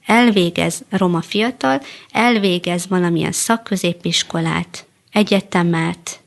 [0.06, 1.80] elvégez roma fiatal,
[2.10, 6.20] elvégez valamilyen szakközépiskolát, egyetemet,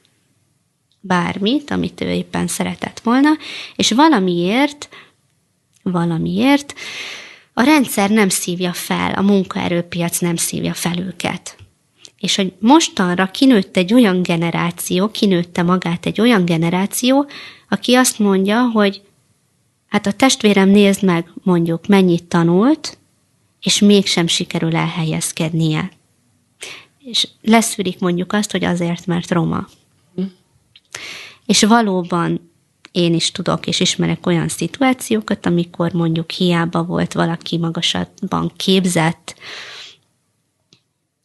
[1.00, 3.30] bármit, amit ő éppen szeretett volna,
[3.76, 4.90] és valamiért,
[5.84, 6.74] valamiért
[7.54, 11.56] a rendszer nem szívja fel, a munkaerőpiac nem szívja fel őket.
[12.20, 17.30] És hogy mostanra kinőtt egy olyan generáció, kinőtte magát egy olyan generáció,
[17.70, 19.02] aki azt mondja, hogy
[19.88, 22.98] hát a testvérem nézd meg, mondjuk, mennyit tanult,
[23.62, 25.92] és mégsem sikerül elhelyezkednie.
[27.00, 29.68] És leszűrik mondjuk azt, hogy azért, mert roma.
[30.16, 30.24] Hm.
[31.46, 32.52] És valóban
[32.92, 39.36] én is tudok és ismerek olyan szituációkat, amikor mondjuk hiába volt valaki magasabban képzett,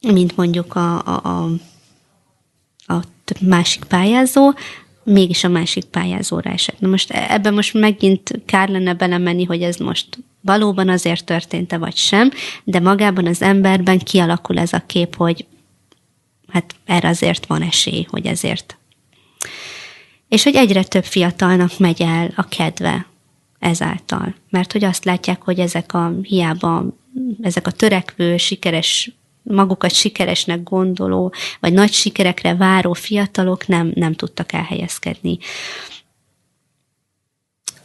[0.00, 1.50] mint mondjuk a, a, a,
[2.92, 3.02] a
[3.40, 4.52] másik pályázó,
[5.04, 6.80] mégis a másik pályázóra esett.
[6.80, 11.96] Na most ebben most megint kár lenne belemenni, hogy ez most valóban azért történt-e vagy
[11.96, 12.30] sem,
[12.64, 15.46] de magában az emberben kialakul ez a kép, hogy
[16.48, 18.76] hát erre azért van esély, hogy ezért.
[20.28, 23.06] És hogy egyre több fiatalnak megy el a kedve
[23.58, 24.34] ezáltal.
[24.50, 26.84] Mert hogy azt látják, hogy ezek a hiába,
[27.40, 29.10] ezek a törekvő, sikeres
[29.42, 35.38] magukat sikeresnek gondoló, vagy nagy sikerekre váró fiatalok nem, nem tudtak elhelyezkedni.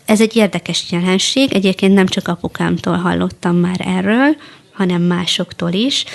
[0.05, 4.35] Ez egy érdekes jelenség, egyébként nem csak apukámtól hallottam már erről,
[4.71, 6.05] hanem másoktól is.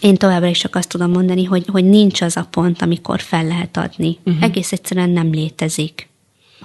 [0.00, 3.44] Én továbbra is csak azt tudom mondani, hogy, hogy nincs az a pont, amikor fel
[3.44, 4.18] lehet adni.
[4.24, 4.42] Uh-huh.
[4.42, 6.08] Egész egyszerűen nem létezik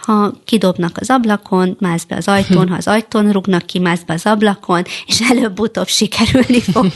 [0.05, 4.13] ha kidobnak az ablakon, mász be az ajtón, ha az ajtón rugnak ki, mász be
[4.13, 6.91] az ablakon, és előbb-utóbb sikerülni fog.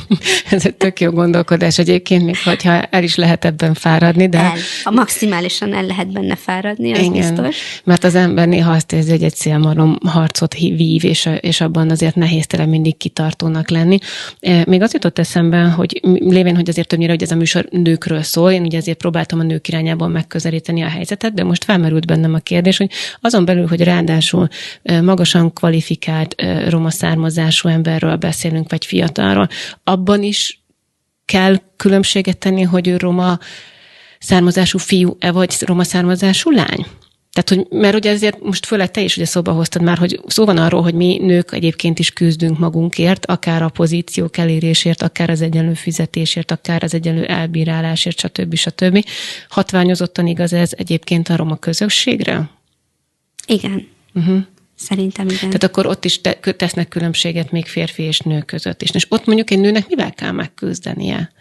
[0.50, 4.38] Ez egy tök jó gondolkodás egyébként, még hogyha el is lehet ebben fáradni, de...
[4.38, 4.52] El.
[4.84, 7.56] A maximálisan el lehet benne fáradni, az Igen, biztos.
[7.84, 12.14] Mert az ember néha azt érzi, hogy egy szélmarom harcot vív, és, és abban azért
[12.14, 13.98] nehéz tele mindig kitartónak lenni.
[14.40, 18.22] E, még az jutott eszembe, hogy lévén, hogy azért többnyire, hogy ez a műsor nőkről
[18.22, 22.34] szól, én ugye azért próbáltam a nők irányában megközelíteni a helyzetet, de most felmerült bennem
[22.34, 22.90] a kérdés, hogy
[23.20, 24.48] azon belül, hogy ráadásul
[24.82, 26.34] magasan kvalifikált
[26.68, 29.48] roma származású emberről beszélünk, vagy fiatalról,
[29.84, 30.60] abban is
[31.24, 33.38] kell különbséget tenni, hogy ő roma
[34.18, 36.86] származású fiú-e, vagy roma származású lány?
[37.32, 40.44] Tehát, hogy, mert ugye ezért most főleg te is ugye szóba hoztad már, hogy szó
[40.44, 45.40] van arról, hogy mi nők egyébként is küzdünk magunkért, akár a pozíciók elérésért, akár az
[45.40, 48.54] egyenlő fizetésért, akár az egyenlő elbírálásért, stb.
[48.54, 49.04] stb.
[49.48, 52.50] Hatványozottan igaz ez egyébként a roma közösségre?
[53.46, 53.88] Igen.
[54.14, 54.44] Uh-huh.
[54.74, 55.38] Szerintem igen.
[55.38, 58.90] Tehát akkor ott is te, tesznek különbséget még férfi és nő között is.
[58.90, 61.32] És ott mondjuk egy nőnek mivel kell megküzdenie?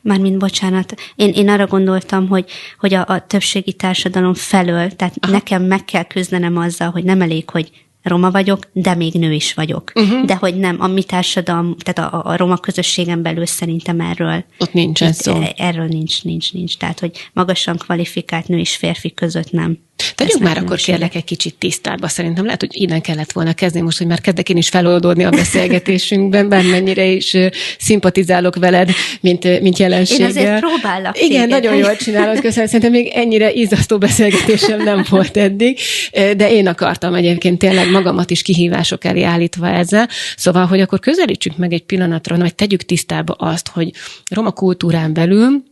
[0.00, 5.32] Mármint bocsánat, én, én arra gondoltam, hogy, hogy a, a többségi társadalom felől, tehát Aha.
[5.32, 7.70] nekem meg kell küzdenem azzal, hogy nem elég, hogy
[8.04, 9.92] roma vagyok, de még nő is vagyok.
[9.94, 10.24] Uh-huh.
[10.24, 14.44] De hogy nem, a mi társadalom, tehát a, a roma közösségen belül szerintem erről.
[14.58, 15.40] Ott nincs ez szó.
[15.56, 16.76] Erről nincs, nincs, nincs.
[16.76, 19.78] Tehát, hogy magasan kvalifikált nő és férfi között nem.
[20.14, 22.08] Tegyük már akkor kérlek egy kicsit tisztába.
[22.08, 25.30] Szerintem lehet, hogy innen kellett volna kezdeni most, hogy már kezdek én is feloldódni a
[25.30, 27.36] beszélgetésünkben, bármennyire is
[27.78, 28.90] szimpatizálok veled,
[29.20, 30.30] mint, mint jelenséggel.
[30.30, 31.22] Én azért próbálok.
[31.22, 31.48] Igen, téged.
[31.48, 32.66] nagyon jól csinálod, köszönöm.
[32.66, 35.78] Szerintem még ennyire izzasztó beszélgetésem nem volt eddig,
[36.12, 40.08] de én akartam egyébként tényleg magamat is kihívások elé állítva ezzel.
[40.36, 43.90] Szóval, hogy akkor közelítsük meg egy pillanatra, vagy tegyük tisztába azt, hogy
[44.30, 45.62] roma kultúrán belül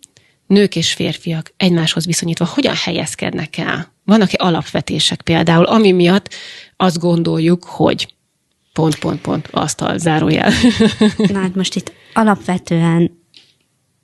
[0.46, 3.92] nők és férfiak egymáshoz viszonyítva hogyan helyezkednek el?
[4.04, 6.28] Vannak-e alapvetések például, ami miatt
[6.76, 8.14] azt gondoljuk, hogy
[8.72, 10.52] pont, pont, pont, asztal, zárójel.
[11.16, 13.20] Na hát most itt alapvetően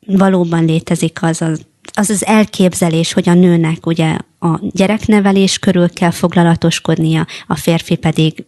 [0.07, 6.11] valóban létezik az az, az az elképzelés, hogy a nőnek ugye a gyereknevelés körül kell
[6.11, 8.45] foglalatoskodnia, a férfi pedig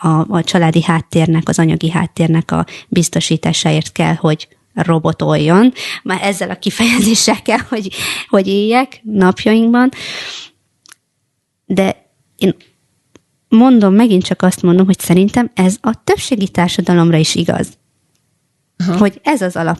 [0.00, 5.72] a, a családi háttérnek, az anyagi háttérnek a biztosításáért kell, hogy robotoljon.
[6.02, 7.94] Már ezzel a kifejezéssel kell, hogy,
[8.28, 9.90] hogy éljek napjainkban.
[11.66, 12.54] De én
[13.48, 17.78] mondom, megint csak azt mondom, hogy szerintem ez a többségi társadalomra is igaz.
[18.86, 18.98] Aha.
[18.98, 19.78] Hogy ez az alap,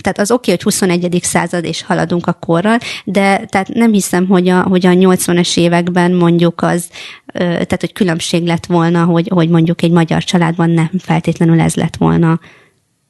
[0.00, 1.18] tehát az oké, okay, hogy 21.
[1.22, 6.12] század és haladunk a korral, de tehát nem hiszem, hogy a, hogy a 80-es években
[6.12, 6.88] mondjuk az,
[7.32, 11.96] tehát hogy különbség lett volna, hogy, hogy mondjuk egy magyar családban nem feltétlenül ez lett
[11.96, 12.40] volna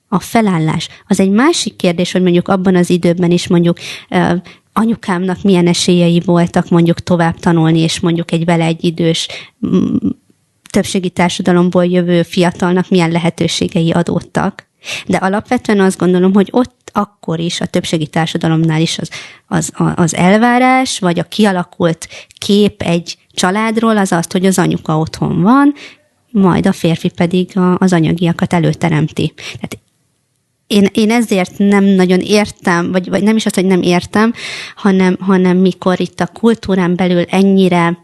[0.08, 0.88] a felállás.
[1.06, 3.78] Az egy másik kérdés, hogy mondjuk abban az időben is mondjuk
[4.72, 9.28] anyukámnak milyen esélyei voltak mondjuk tovább tanulni, és mondjuk egy vele egy idős
[10.70, 14.66] többségi társadalomból jövő fiatalnak milyen lehetőségei adódtak.
[15.06, 19.10] De alapvetően azt gondolom, hogy ott akkor is a többségi társadalomnál is az,
[19.46, 25.42] az, az elvárás, vagy a kialakult kép egy családról az azt, hogy az anyuka otthon
[25.42, 25.74] van,
[26.30, 29.32] majd a férfi pedig az anyagiakat előteremti.
[29.36, 29.78] Tehát
[30.68, 34.32] én, én ezért nem nagyon értem, vagy, vagy nem is az, hogy nem értem,
[34.76, 37.98] hanem, hanem mikor itt a kultúrán belül ennyire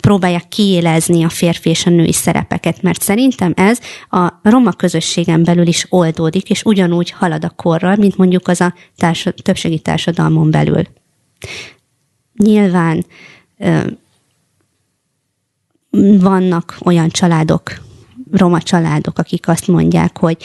[0.00, 3.78] próbálják kiélezni a férfi és a női szerepeket, mert szerintem ez
[4.10, 8.74] a roma közösségen belül is oldódik, és ugyanúgy halad a korral, mint mondjuk az a
[8.96, 10.82] társad, többségi társadalmon belül.
[12.36, 13.04] Nyilván
[16.20, 17.80] vannak olyan családok,
[18.30, 20.36] roma családok, akik azt mondják, hogy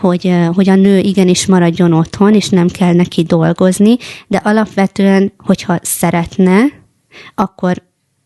[0.00, 5.78] hogy, hogy a nő igenis maradjon otthon, és nem kell neki dolgozni, de alapvetően, hogyha
[5.82, 6.64] szeretne,
[7.34, 7.82] akkor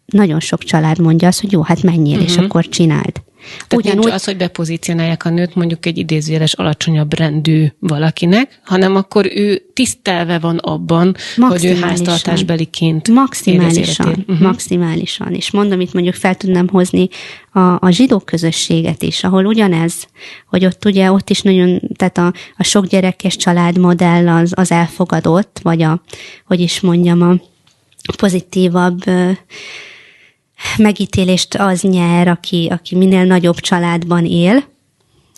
[0.07, 2.29] nagyon sok család mondja azt, hogy jó, hát menjél, uh-huh.
[2.29, 2.45] és mhm.
[2.45, 3.23] akkor csináld.
[3.57, 4.05] Tehát Ugyanúgy...
[4.05, 9.63] nincs az, hogy bepozícionálják a nőt mondjuk egy idézőjeles alacsonyabb rendű valakinek, hanem akkor ő
[9.75, 14.41] tisztelve van abban, hogy ő háztartásbeliként Maximálisan, uh-huh.
[14.41, 15.35] maximálisan.
[15.35, 17.09] És mondom, itt mondjuk fel tudnám hozni
[17.53, 20.07] a, a zsidó közösséget is, ahol ugyanez,
[20.47, 25.61] hogy ott ugye ott is nagyon, tehát a, a sok gyerekes családmodell az, az elfogadott,
[25.63, 26.03] vagy a,
[26.47, 29.05] hogy is mondjam, a pozitívabb
[30.79, 34.65] megítélést az nyer, aki, aki minél nagyobb családban él,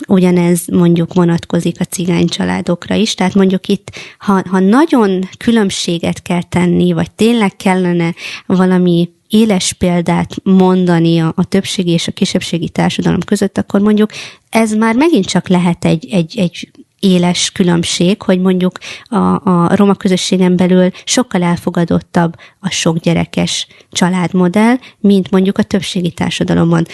[0.08, 6.42] ugyanez mondjuk vonatkozik a cigány családokra is, tehát mondjuk itt, ha, ha nagyon különbséget kell
[6.42, 8.14] tenni, vagy tényleg kellene
[8.46, 14.10] valami éles példát mondani a, a többségi és a kisebbségi társadalom között, akkor mondjuk
[14.50, 16.70] ez már megint csak lehet egy, egy, egy
[17.02, 24.76] éles különbség, hogy mondjuk a, a roma közösségen belül sokkal elfogadottabb a sok gyerekes családmodell,
[25.00, 26.86] mint mondjuk a többségi társadalomban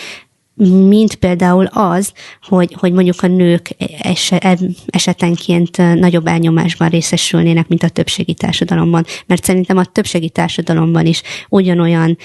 [0.89, 3.77] mint például az, hogy, hogy mondjuk a nők
[4.87, 9.05] esetenként nagyobb elnyomásban részesülnének, mint a többségi társadalomban.
[9.27, 12.17] Mert szerintem a többségi társadalomban is ugyanolyan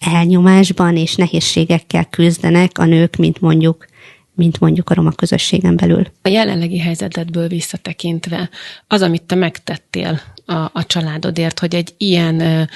[0.00, 3.86] elnyomásban és nehézségekkel küzdenek a nők, mint mondjuk
[4.34, 6.06] mint mondjuk a roma közösségen belül.
[6.22, 8.50] A jelenlegi helyzetedből visszatekintve,
[8.86, 12.68] az, amit te megtettél a, a családodért, hogy egy ilyen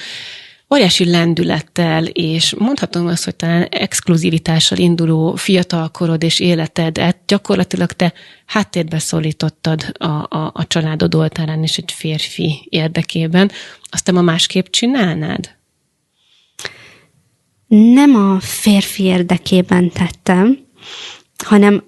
[0.73, 8.13] óriási lendülettel, és mondhatom azt, hogy talán exkluzivitással induló fiatalkorod és életedet gyakorlatilag te
[8.45, 13.51] háttérbe szólítottad a, a, a családod oltárán és egy férfi érdekében.
[13.83, 15.57] Azt te ma másképp csinálnád?
[17.67, 20.67] Nem a férfi érdekében tettem,
[21.45, 21.83] hanem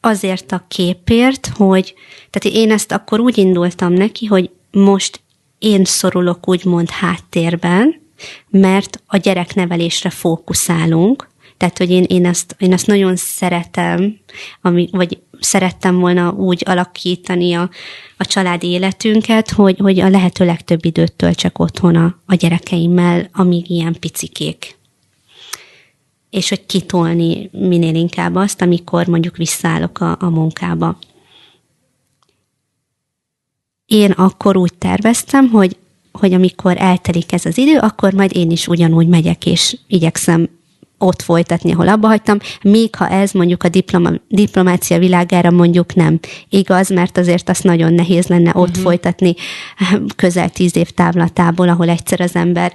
[0.00, 1.94] azért a képért, hogy,
[2.30, 5.20] tehát én ezt akkor úgy indultam neki, hogy most
[5.58, 8.00] én szorulok úgymond háttérben,
[8.48, 14.18] mert a gyereknevelésre fókuszálunk, tehát, hogy én, én, ezt, én ezt nagyon szeretem,
[14.60, 17.70] ami, vagy szerettem volna úgy alakítani a,
[18.16, 23.70] a családi életünket, hogy, hogy a lehető legtöbb időt töltsek otthon a, a gyerekeimmel, amíg
[23.70, 24.75] ilyen picikék
[26.30, 30.98] és hogy kitolni minél inkább azt, amikor mondjuk visszaállok a, a munkába.
[33.86, 35.76] Én akkor úgy terveztem, hogy,
[36.12, 40.48] hogy amikor eltelik ez az idő, akkor majd én is ugyanúgy megyek, és igyekszem
[40.98, 46.18] ott folytatni, ahol abba hagytam, még ha ez mondjuk a diploma, diplomácia világára mondjuk nem
[46.48, 48.82] igaz, mert azért azt nagyon nehéz lenne ott uh-huh.
[48.82, 49.34] folytatni
[50.16, 52.72] közel tíz év távlatából, ahol egyszer az ember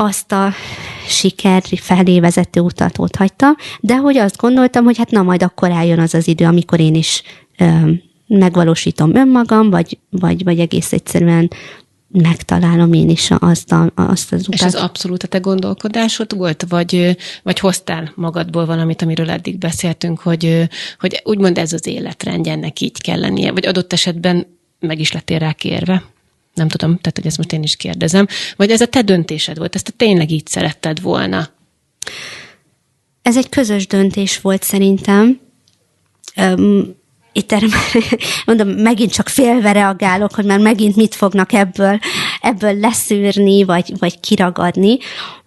[0.00, 0.52] azt a
[1.08, 5.70] siker felé vezető utat ott hagyta, de hogy azt gondoltam, hogy hát na majd akkor
[5.70, 7.22] eljön az az idő, amikor én is
[7.58, 7.90] ö,
[8.26, 11.50] megvalósítom önmagam, vagy, vagy, vagy egész egyszerűen
[12.08, 14.54] megtalálom én is azt, a, azt az utat.
[14.54, 20.20] És ez abszolút a te gondolkodásod volt, vagy, vagy hoztál magadból valamit, amiről eddig beszéltünk,
[20.20, 20.68] hogy,
[20.98, 24.46] hogy úgymond ez az életrendje, ennek így kell lennie, vagy adott esetben
[24.80, 26.02] meg is lettél rá kérve?
[26.54, 28.26] Nem tudom, tehát hogy ezt most én is kérdezem.
[28.56, 31.48] Vagy ez a te döntésed volt, ezt te tényleg így szeretted volna?
[33.22, 35.40] Ez egy közös döntés volt szerintem.
[36.36, 36.96] Um,
[37.32, 37.66] itt erre
[38.46, 41.98] mondom, megint csak félve reagálok, hogy már megint mit fognak ebből,
[42.40, 44.98] ebből leszűrni, vagy, vagy kiragadni,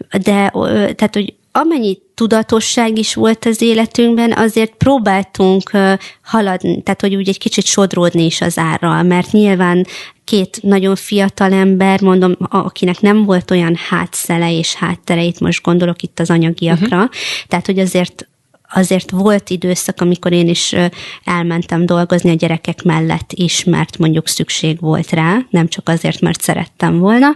[0.10, 0.52] de
[0.96, 5.72] tehát, hogy amennyi tudatosság is volt az életünkben, azért próbáltunk
[6.22, 9.86] haladni, tehát hogy úgy egy kicsit sodródni is az árral, mert nyilván
[10.32, 16.02] két nagyon fiatal ember, mondom, akinek nem volt olyan hátszele és háttere, itt most gondolok
[16.02, 17.12] itt az anyagiakra, uh-huh.
[17.48, 18.26] tehát hogy azért
[18.74, 20.76] azért volt időszak, amikor én is
[21.24, 26.42] elmentem dolgozni a gyerekek mellett is, mert mondjuk szükség volt rá, nem csak azért, mert
[26.42, 27.36] szerettem volna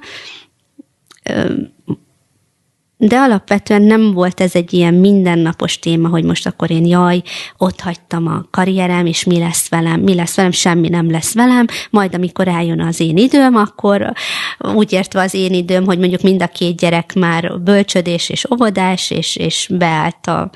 [2.97, 7.21] de alapvetően nem volt ez egy ilyen mindennapos téma, hogy most akkor én jaj,
[7.57, 11.65] ott hagytam a karrierem, és mi lesz velem, mi lesz velem, semmi nem lesz velem,
[11.89, 14.13] majd amikor eljön az én időm, akkor
[14.59, 19.11] úgy értve az én időm, hogy mondjuk mind a két gyerek már bölcsödés és óvodás,
[19.11, 20.49] és, és beállt a,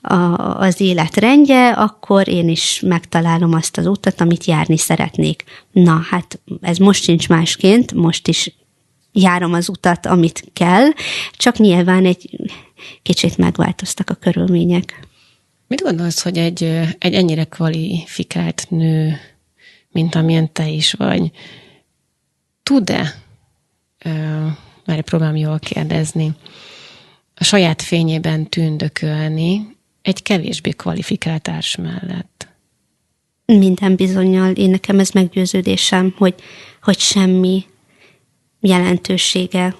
[0.00, 0.14] a,
[0.60, 5.44] az életrendje, akkor én is megtalálom azt az utat, amit járni szeretnék.
[5.72, 8.54] Na, hát ez most sincs másként, most is
[9.16, 10.86] járom az utat, amit kell,
[11.32, 12.30] csak nyilván egy
[13.02, 15.06] kicsit megváltoztak a körülmények.
[15.66, 16.62] Mit gondolsz, hogy egy,
[16.98, 19.16] egy ennyire kvalifikált nő,
[19.90, 21.30] mint amilyen te is vagy,
[22.62, 23.14] tud-e,
[24.84, 26.32] már próbálom jól kérdezni,
[27.34, 32.48] a saját fényében tündökölni egy kevésbé kvalifikált társ mellett?
[33.44, 36.34] Minden bizonyal én nekem ez meggyőződésem, hogy,
[36.82, 37.64] hogy semmi
[38.66, 39.74] jelentősége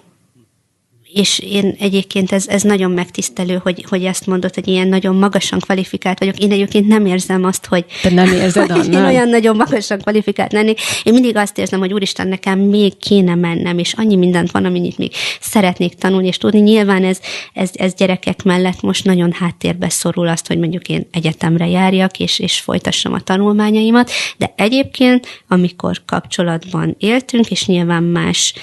[1.17, 5.59] és én egyébként ez, ez nagyon megtisztelő, hogy, hogy ezt mondod, hogy ilyen nagyon magasan
[5.59, 6.39] kvalifikált vagyok.
[6.39, 10.53] Én egyébként nem érzem azt, hogy, Te nem érzed, hogy én olyan nagyon magasan kvalifikált
[10.53, 10.81] lennék.
[11.03, 14.99] Én mindig azt érzem, hogy úristen, nekem még kéne mennem, és annyi mindent van, amit
[14.99, 16.61] még szeretnék tanulni és tudni.
[16.61, 17.19] Nyilván ez,
[17.53, 22.39] ez, ez gyerekek mellett most nagyon háttérbe szorul azt, hogy mondjuk én egyetemre járjak, és,
[22.39, 28.55] és folytassam a tanulmányaimat, de egyébként, amikor kapcsolatban éltünk, és nyilván más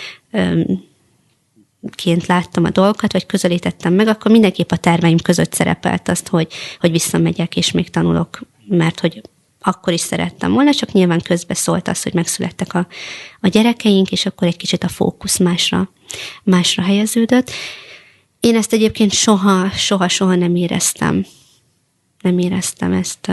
[1.89, 6.47] ként láttam a dolgokat, vagy közelítettem meg, akkor mindenképp a terveim között szerepelt azt, hogy,
[6.79, 9.21] hogy visszamegyek, és még tanulok, mert hogy
[9.65, 12.87] akkor is szerettem volna, csak nyilván közbe szólt az, hogy megszülettek a,
[13.39, 15.89] a gyerekeink, és akkor egy kicsit a fókusz másra,
[16.43, 17.51] másra helyeződött.
[18.39, 21.25] Én ezt egyébként soha, soha, soha nem éreztem.
[22.21, 23.31] Nem éreztem ezt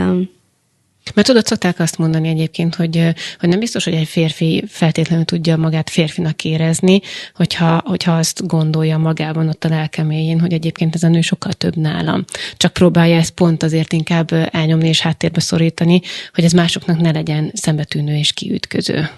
[1.13, 5.57] mert tudod, szokták azt mondani egyébként, hogy, hogy nem biztos, hogy egy férfi feltétlenül tudja
[5.57, 7.01] magát férfinak érezni,
[7.35, 11.75] hogyha, hogyha azt gondolja magában ott a lelkeméjén, hogy egyébként ez a nő sokkal több
[11.75, 12.25] nálam.
[12.57, 16.01] Csak próbálja ezt pont azért inkább elnyomni és háttérbe szorítani,
[16.33, 19.09] hogy ez másoknak ne legyen szembetűnő és kiütköző.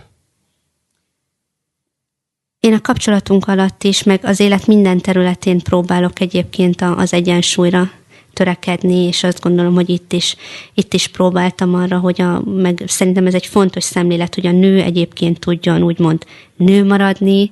[2.59, 7.91] Én a kapcsolatunk alatt is, meg az élet minden területén próbálok egyébként az egyensúlyra
[8.33, 10.35] törekedni, és azt gondolom, hogy itt is,
[10.73, 14.81] itt is próbáltam arra, hogy a, meg szerintem ez egy fontos szemlélet, hogy a nő
[14.81, 16.25] egyébként tudjon úgymond
[16.57, 17.51] nő maradni,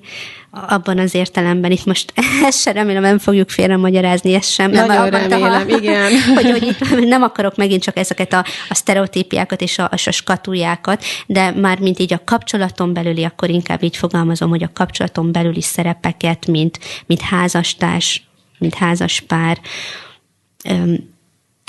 [0.52, 2.14] abban az értelemben itt most
[2.48, 4.72] ezt sem remélem nem fogjuk félre magyarázni, ezt sem.
[4.72, 6.12] Nagyon nem remélem, ha, igen.
[6.36, 11.04] Hogy, hogy itt nem akarok megint csak ezeket a, a sztereotípiákat és a, a skatujákat,
[11.28, 15.62] de már mint így a kapcsolaton belüli, akkor inkább így fogalmazom, hogy a kapcsolaton belüli
[15.62, 18.24] szerepeket, mint, mint házastárs,
[18.58, 19.60] mint házaspár,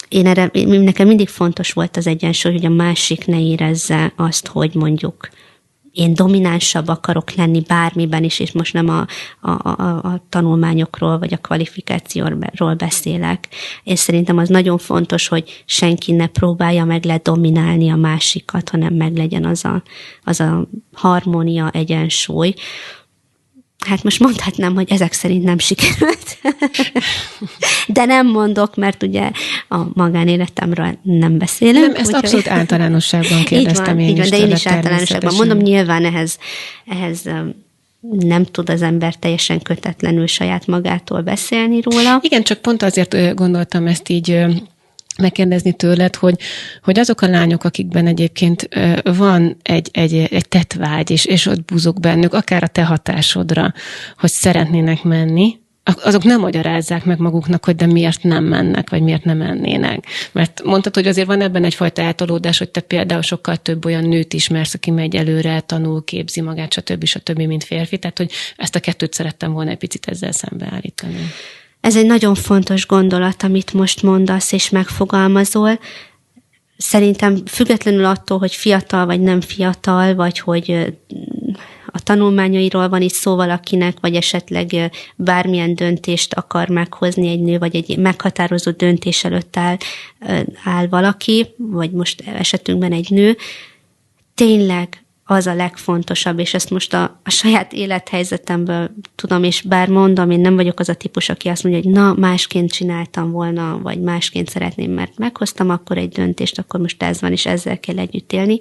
[0.09, 4.75] én erre, nekem mindig fontos volt az egyensúly, hogy a másik ne érezze azt, hogy
[4.75, 5.29] mondjuk
[5.93, 9.07] én dominánsabb akarok lenni bármiben is, és most nem a,
[9.41, 13.49] a, a, a tanulmányokról vagy a kvalifikációról beszélek.
[13.85, 19.17] És szerintem az nagyon fontos, hogy senki ne próbálja meg ledominálni a másikat, hanem meg
[19.17, 19.83] legyen az a,
[20.25, 22.55] az a harmónia, egyensúly,
[23.87, 26.39] Hát most mondhatnám, hogy ezek szerint nem sikerült.
[27.87, 29.31] De nem mondok, mert ugye
[29.69, 31.87] a magánéletemről nem beszélünk.
[31.87, 32.59] Nem, ezt úgy, abszolút hogy...
[32.59, 34.31] általánosságban kérdeztem így van, én így van, is.
[34.31, 36.39] De én is általánosságban mondom, nyilván ehhez,
[36.87, 37.29] ehhez
[38.11, 42.19] nem tud az ember teljesen kötetlenül saját magától beszélni róla.
[42.23, 44.45] Igen, csak pont azért gondoltam ezt így
[45.19, 46.39] megkérdezni tőled, hogy,
[46.83, 48.69] hogy azok a lányok, akikben egyébként
[49.03, 53.73] van egy, egy, egy tetvágy, és, és ott buzog bennük, akár a te hatásodra,
[54.17, 59.25] hogy szeretnének menni, azok nem magyarázzák meg maguknak, hogy de miért nem mennek, vagy miért
[59.25, 60.07] nem mennének.
[60.33, 64.33] Mert mondtad, hogy azért van ebben egyfajta eltolódás, hogy te például sokkal több olyan nőt
[64.33, 67.05] ismersz, aki megy előre, tanul, képzi magát, stb.
[67.05, 67.99] stb., mint férfi.
[67.99, 71.31] Tehát, hogy ezt a kettőt szerettem volna egy picit ezzel szembeállítani.
[71.83, 75.79] Ez egy nagyon fontos gondolat, amit most mondasz és megfogalmazol.
[76.77, 80.95] Szerintem függetlenül attól, hogy fiatal vagy nem fiatal, vagy hogy
[81.87, 87.77] a tanulmányairól van itt szó valakinek, vagy esetleg bármilyen döntést akar meghozni egy nő, vagy
[87.77, 89.77] egy meghatározó döntés előtt áll,
[90.65, 93.37] áll valaki, vagy most esetünkben egy nő,
[94.35, 100.31] tényleg az a legfontosabb, és ezt most a, a saját élethelyzetemből tudom, és bár mondom,
[100.31, 104.01] én nem vagyok az a típus, aki azt mondja, hogy na, másként csináltam volna, vagy
[104.01, 108.33] másként szeretném, mert meghoztam akkor egy döntést, akkor most ez van, és ezzel kell együtt
[108.33, 108.59] élni,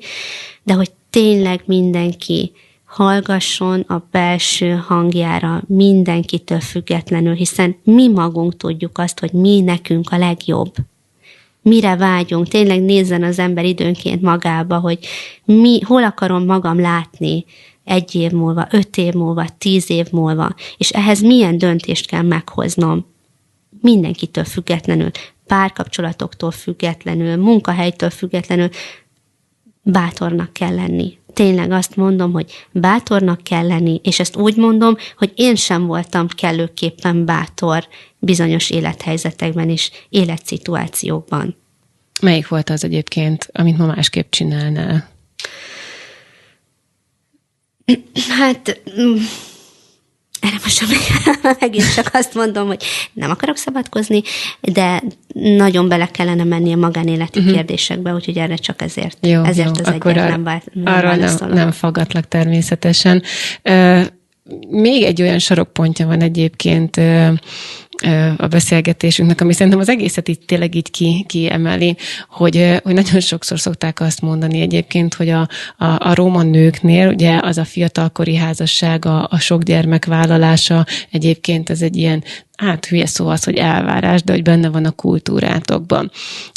[0.63, 2.51] de hogy tényleg mindenki
[2.85, 10.17] hallgasson a belső hangjára mindenkitől függetlenül, hiszen mi magunk tudjuk azt, hogy mi nekünk a
[10.17, 10.73] legjobb
[11.61, 14.99] mire vágyunk, tényleg nézzen az ember időnként magába, hogy
[15.45, 17.45] mi, hol akarom magam látni
[17.83, 23.05] egy év múlva, öt év múlva, tíz év múlva, és ehhez milyen döntést kell meghoznom.
[23.81, 25.11] Mindenkitől függetlenül,
[25.47, 28.69] párkapcsolatoktól függetlenül, munkahelytől függetlenül
[29.83, 31.17] bátornak kell lenni.
[31.33, 36.27] Tényleg azt mondom, hogy bátornak kell lenni, és ezt úgy mondom, hogy én sem voltam
[36.27, 37.87] kellőképpen bátor
[38.19, 41.55] bizonyos élethelyzetekben és életszituációkban.
[42.21, 45.09] Melyik volt az egyébként, amit ma másképp csinálnál?
[48.29, 49.15] Hát mm,
[50.41, 50.83] erre most
[51.59, 52.83] megint csak azt mondom, hogy
[53.13, 54.21] nem akarok szabadkozni,
[54.61, 55.01] de
[55.39, 57.53] nagyon bele kellene menni a magánéleti uh-huh.
[57.53, 60.93] kérdésekbe, úgyhogy erre csak ezért, jó, ezért jó, az akkor egyet ar- nem, bár, nem
[60.93, 63.23] arra nem, nem fogatlak természetesen.
[63.63, 64.05] Uh,
[64.69, 67.01] még egy olyan sarokpontja van egyébként
[68.37, 71.95] a beszélgetésünknek, ami szerintem az egészet itt tényleg így ki, kiemeli,
[72.29, 75.39] hogy, hogy nagyon sokszor szokták azt mondani egyébként, hogy a,
[75.77, 81.69] a, a roma nőknél ugye az a fiatalkori házasság, a, a sok gyermek vállalása egyébként
[81.69, 82.23] ez egy ilyen
[82.55, 86.11] hát hülye szó az, hogy elvárás, de hogy benne van a kultúrátokban.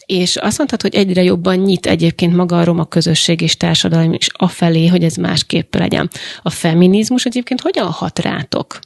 [0.07, 4.27] És azt mondtad, hogy egyre jobban nyit egyébként maga a roma közösség és társadalom is
[4.33, 6.11] afelé, hogy ez másképp legyen.
[6.43, 8.79] A feminizmus egyébként hogyan hat rátok?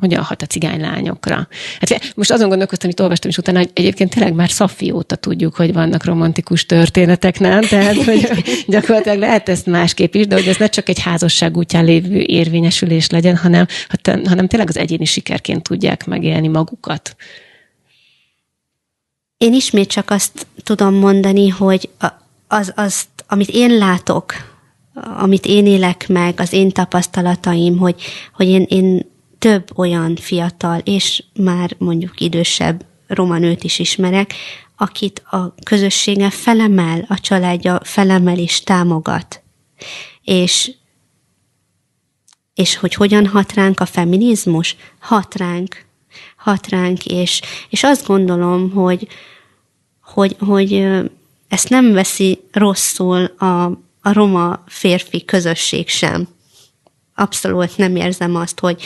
[0.00, 1.48] Hogyan hat a cigánylányokra.
[1.80, 5.54] Hát most azon gondolkoztam, hogy olvastam is utána, hogy egyébként tényleg már Szafi óta tudjuk,
[5.54, 7.60] hogy vannak romantikus történetek, nem?
[7.68, 8.30] Tehát, hogy
[8.66, 13.10] gyakorlatilag lehet ezt másképp is, de hogy ez ne csak egy házasság útján lévő érvényesülés
[13.10, 13.66] legyen, hanem,
[14.02, 17.16] hanem tényleg az egyéni sikerként tudják megélni magukat.
[19.36, 21.88] Én ismét csak azt tudom mondani, hogy
[22.48, 24.34] az, azt, amit én látok,
[25.18, 31.22] amit én élek meg, az én tapasztalataim, hogy, hogy én, én több olyan fiatal és
[31.34, 34.34] már mondjuk idősebb roma nőt is ismerek,
[34.76, 39.42] akit a közössége felemel, a családja felemel és támogat.
[40.22, 40.72] És,
[42.54, 44.76] és hogy hogyan hat ránk a feminizmus?
[44.98, 45.84] Hat ránk.
[46.36, 49.08] Hat ránk, és, és azt gondolom, hogy,
[50.00, 50.86] hogy, hogy
[51.48, 53.64] ezt nem veszi rosszul a,
[54.00, 56.28] a roma férfi közösség sem
[57.16, 58.82] abszolút nem érzem azt, hogy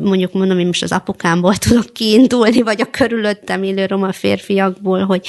[0.00, 5.26] mondjuk mondom, én most az apukámból tudok kiindulni, vagy a körülöttem élő roma férfiakból, hogy,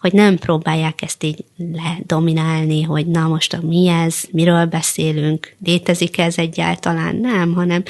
[0.00, 6.38] hogy nem próbálják ezt így ledominálni, hogy na most mi ez, miről beszélünk, létezik ez
[6.38, 7.82] egyáltalán, nem, hanem,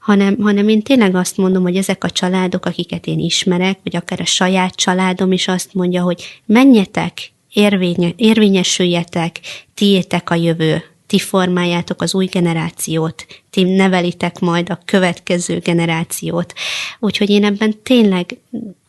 [0.00, 4.20] hanem, hanem én tényleg azt mondom, hogy ezek a családok, akiket én ismerek, vagy akár
[4.20, 9.40] a saját családom is azt mondja, hogy menjetek, érvénye, érvényesüljetek,
[9.74, 16.52] tiétek a jövő, ti formáljátok az új generációt, ti nevelitek majd a következő generációt.
[16.98, 18.38] Úgyhogy én ebben tényleg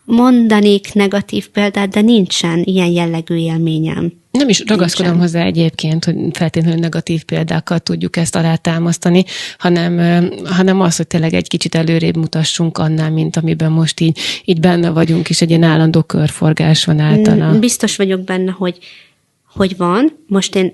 [0.05, 4.11] mondanék negatív példát, de nincsen ilyen jellegű élményem.
[4.31, 5.29] Nem is ragaszkodom nincsen.
[5.29, 9.23] hozzá egyébként, hogy feltétlenül negatív példákkal tudjuk ezt alátámasztani,
[9.57, 9.99] hanem,
[10.43, 14.89] hanem az, hogy tényleg egy kicsit előrébb mutassunk annál, mint amiben most így, így benne
[14.89, 17.59] vagyunk, és egy ilyen állandó körforgás van általa.
[17.59, 18.77] Biztos vagyok benne, hogy,
[19.53, 20.17] hogy van.
[20.27, 20.73] Most én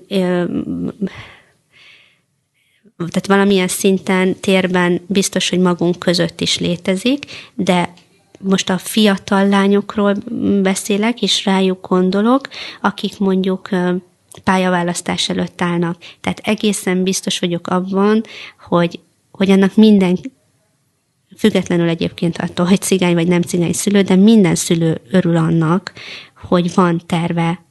[2.98, 7.94] tehát valamilyen szinten, térben biztos, hogy magunk között is létezik, de
[8.40, 10.14] most a fiatal lányokról
[10.62, 12.48] beszélek, és rájuk gondolok,
[12.82, 13.70] akik mondjuk
[14.44, 15.98] pályaválasztás előtt állnak.
[16.22, 18.24] Tehát egészen biztos vagyok abban,
[18.68, 19.00] hogy,
[19.32, 20.18] hogy annak minden,
[21.38, 25.94] függetlenül egyébként attól, hogy cigány vagy nem cigány szülő, de minden szülő örül annak,
[26.36, 27.66] hogy van terve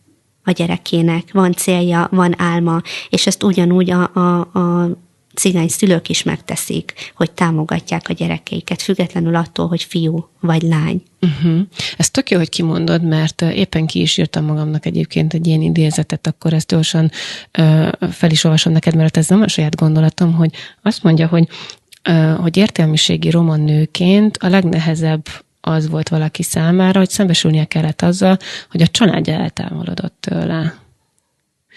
[0.44, 4.90] a gyerekének, van célja, van álma, és ezt ugyanúgy a, a, a
[5.36, 11.02] cigány szülők is megteszik, hogy támogatják a gyerekeiket, függetlenül attól, hogy fiú vagy lány.
[11.20, 11.60] Uh-huh.
[11.96, 16.26] Ez tök jó, hogy kimondod, mert éppen ki is írtam magamnak egyébként egy ilyen idézetet,
[16.26, 17.10] akkor ezt gyorsan
[17.58, 20.50] uh, fel is olvasom neked, mert ez nem a saját gondolatom, hogy
[20.82, 21.48] azt mondja, hogy
[22.40, 25.26] hogy értelmiségi roman nőként a legnehezebb
[25.60, 28.36] az volt valaki számára, hogy szembesülnie kellett azzal,
[28.70, 30.74] hogy a családja eltávolodott tőle.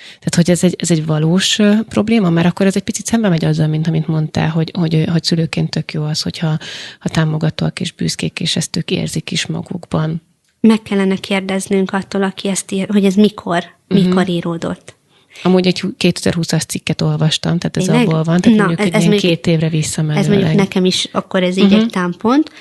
[0.08, 3.46] Tehát, hogy ez egy, ez egy valós probléma, mert akkor ez egy picit szembe megy
[3.46, 6.58] azzal, mint amit mondtál, hogy, hogy, hogy szülőként tök jó az, hogyha
[7.00, 10.22] ha támogatóak és büszkék, és ezt ők érzik is magukban.
[10.60, 14.30] Meg kellene kérdeznünk attól, aki ezt ír, hogy ez mikor, mikor uh-huh.
[14.30, 14.98] íródott.
[15.44, 18.08] Amúgy egy 2020-as cikket olvastam, tehát ez Tényleg?
[18.08, 20.24] abból van, tehát Na, mondjuk ez, ez még, két évre visszamenőleg.
[20.24, 21.80] Ez mondjuk nekem is, akkor ez így uh-huh.
[21.80, 22.52] egy támpont.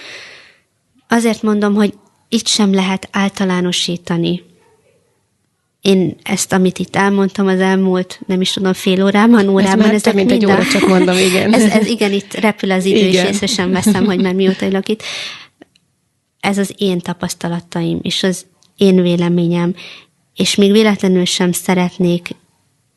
[1.08, 1.94] Azért mondom, hogy
[2.28, 4.42] itt sem lehet általánosítani
[5.80, 9.84] én ezt, amit itt elmondtam az elmúlt, nem is tudom, fél órában, órában.
[9.84, 10.50] Ez ezek mint minden...
[10.50, 11.54] egy óra, csak mondom, igen.
[11.54, 13.24] ez, ez, igen, itt repül az idő, igen.
[13.26, 15.02] és észre sem veszem, hogy már mióta ülök itt.
[16.40, 19.74] Ez az én tapasztalataim, és az én véleményem,
[20.34, 22.28] és még véletlenül sem szeretnék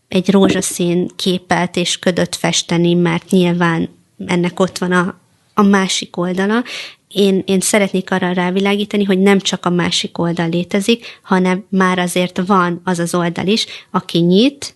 [0.08, 3.90] egy rózsaszín képet és ködöt festeni, mert nyilván
[4.26, 5.20] ennek ott van a,
[5.54, 6.64] a másik oldala,
[7.14, 12.42] én, én szeretnék arra rávilágítani, hogy nem csak a másik oldal létezik, hanem már azért
[12.46, 14.76] van az az oldal is, aki nyit,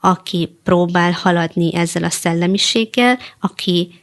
[0.00, 4.00] aki próbál haladni ezzel a szellemiséggel, aki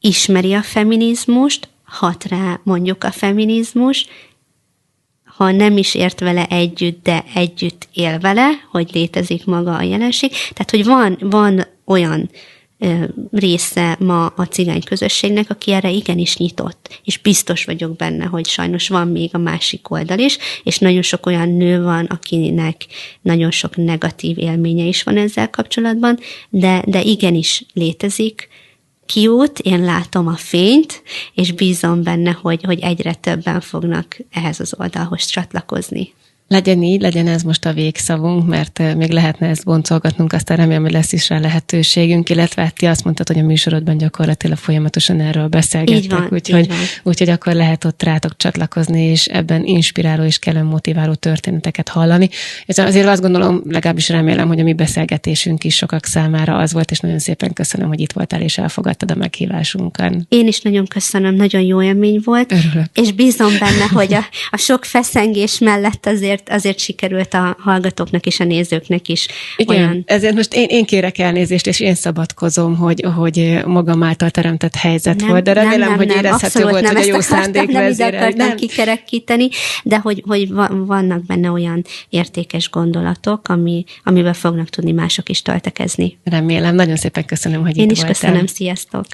[0.00, 4.06] ismeri a feminizmust, hat rá mondjuk a feminizmus,
[5.24, 10.30] ha nem is ért vele együtt, de együtt él vele, hogy létezik maga a jelenség.
[10.30, 12.30] Tehát, hogy van, van olyan
[13.32, 17.00] része ma a cigány közösségnek, aki erre igenis nyitott.
[17.04, 21.26] És biztos vagyok benne, hogy sajnos van még a másik oldal is, és nagyon sok
[21.26, 22.86] olyan nő van, akinek
[23.20, 28.48] nagyon sok negatív élménye is van ezzel kapcsolatban, de, de igenis létezik,
[29.06, 31.02] kiút, én látom a fényt,
[31.34, 36.12] és bízom benne, hogy, hogy egyre többen fognak ehhez az oldalhoz csatlakozni.
[36.52, 40.92] Legyen így, legyen ez most a végszavunk, mert még lehetne ezt boncolgatnunk, aztán remélem, hogy
[40.92, 45.48] lesz is rá lehetőségünk, illetve hát ti azt mondtad, hogy a műsorodban gyakorlatilag folyamatosan erről
[45.48, 46.68] beszélgettek, úgyhogy,
[47.02, 52.28] úgyhogy akkor lehet ott rátok csatlakozni, és ebben inspiráló és kellően motiváló történeteket hallani.
[52.66, 56.90] És azért azt gondolom, legalábbis remélem, hogy a mi beszélgetésünk is sokak számára az volt,
[56.90, 60.14] és nagyon szépen köszönöm, hogy itt voltál és elfogadtad a meghívásunkat.
[60.28, 62.86] Én is nagyon köszönöm, nagyon jó élmény volt, Örülök.
[62.94, 68.26] és bízom benne, hogy a, a sok feszengés mellett azért azért, azért sikerült a hallgatóknak
[68.26, 69.26] és a nézőknek is
[69.56, 70.02] Igen, olyan...
[70.06, 75.20] ezért most én, én kérek elnézést, és én szabadkozom, hogy, hogy magam által teremtett helyzet
[75.20, 77.92] nem, volt, de remélem, nem, nem, hogy érezhető volt, nem, hogy a jó szándék nem.
[77.96, 79.48] Nem akartam kikerekíteni,
[79.84, 86.18] de hogy, hogy vannak benne olyan értékes gondolatok, ami, amivel fognak tudni mások is töltekezni.
[86.24, 88.14] Remélem, nagyon szépen köszönöm, hogy Én itt is voltál.
[88.20, 89.06] köszönöm, sziasztok!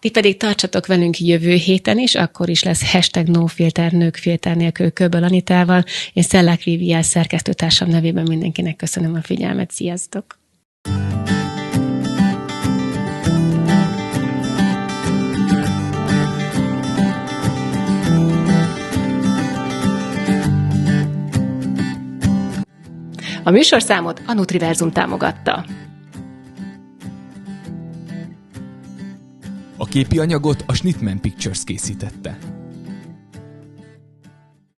[0.00, 4.90] Ti pedig tartsatok velünk jövő héten is, akkor is lesz hashtag nofilter, nők filter nélkül
[4.90, 5.84] Köböl Anitával.
[6.12, 9.70] Én Szellák Viviel szerkesztőtársam nevében mindenkinek köszönöm a figyelmet.
[9.70, 10.38] Sziasztok!
[23.44, 25.64] A műsorszámot a Nutriverzum támogatta.
[29.76, 32.55] A képi anyagot a Schnittman Pictures készítette.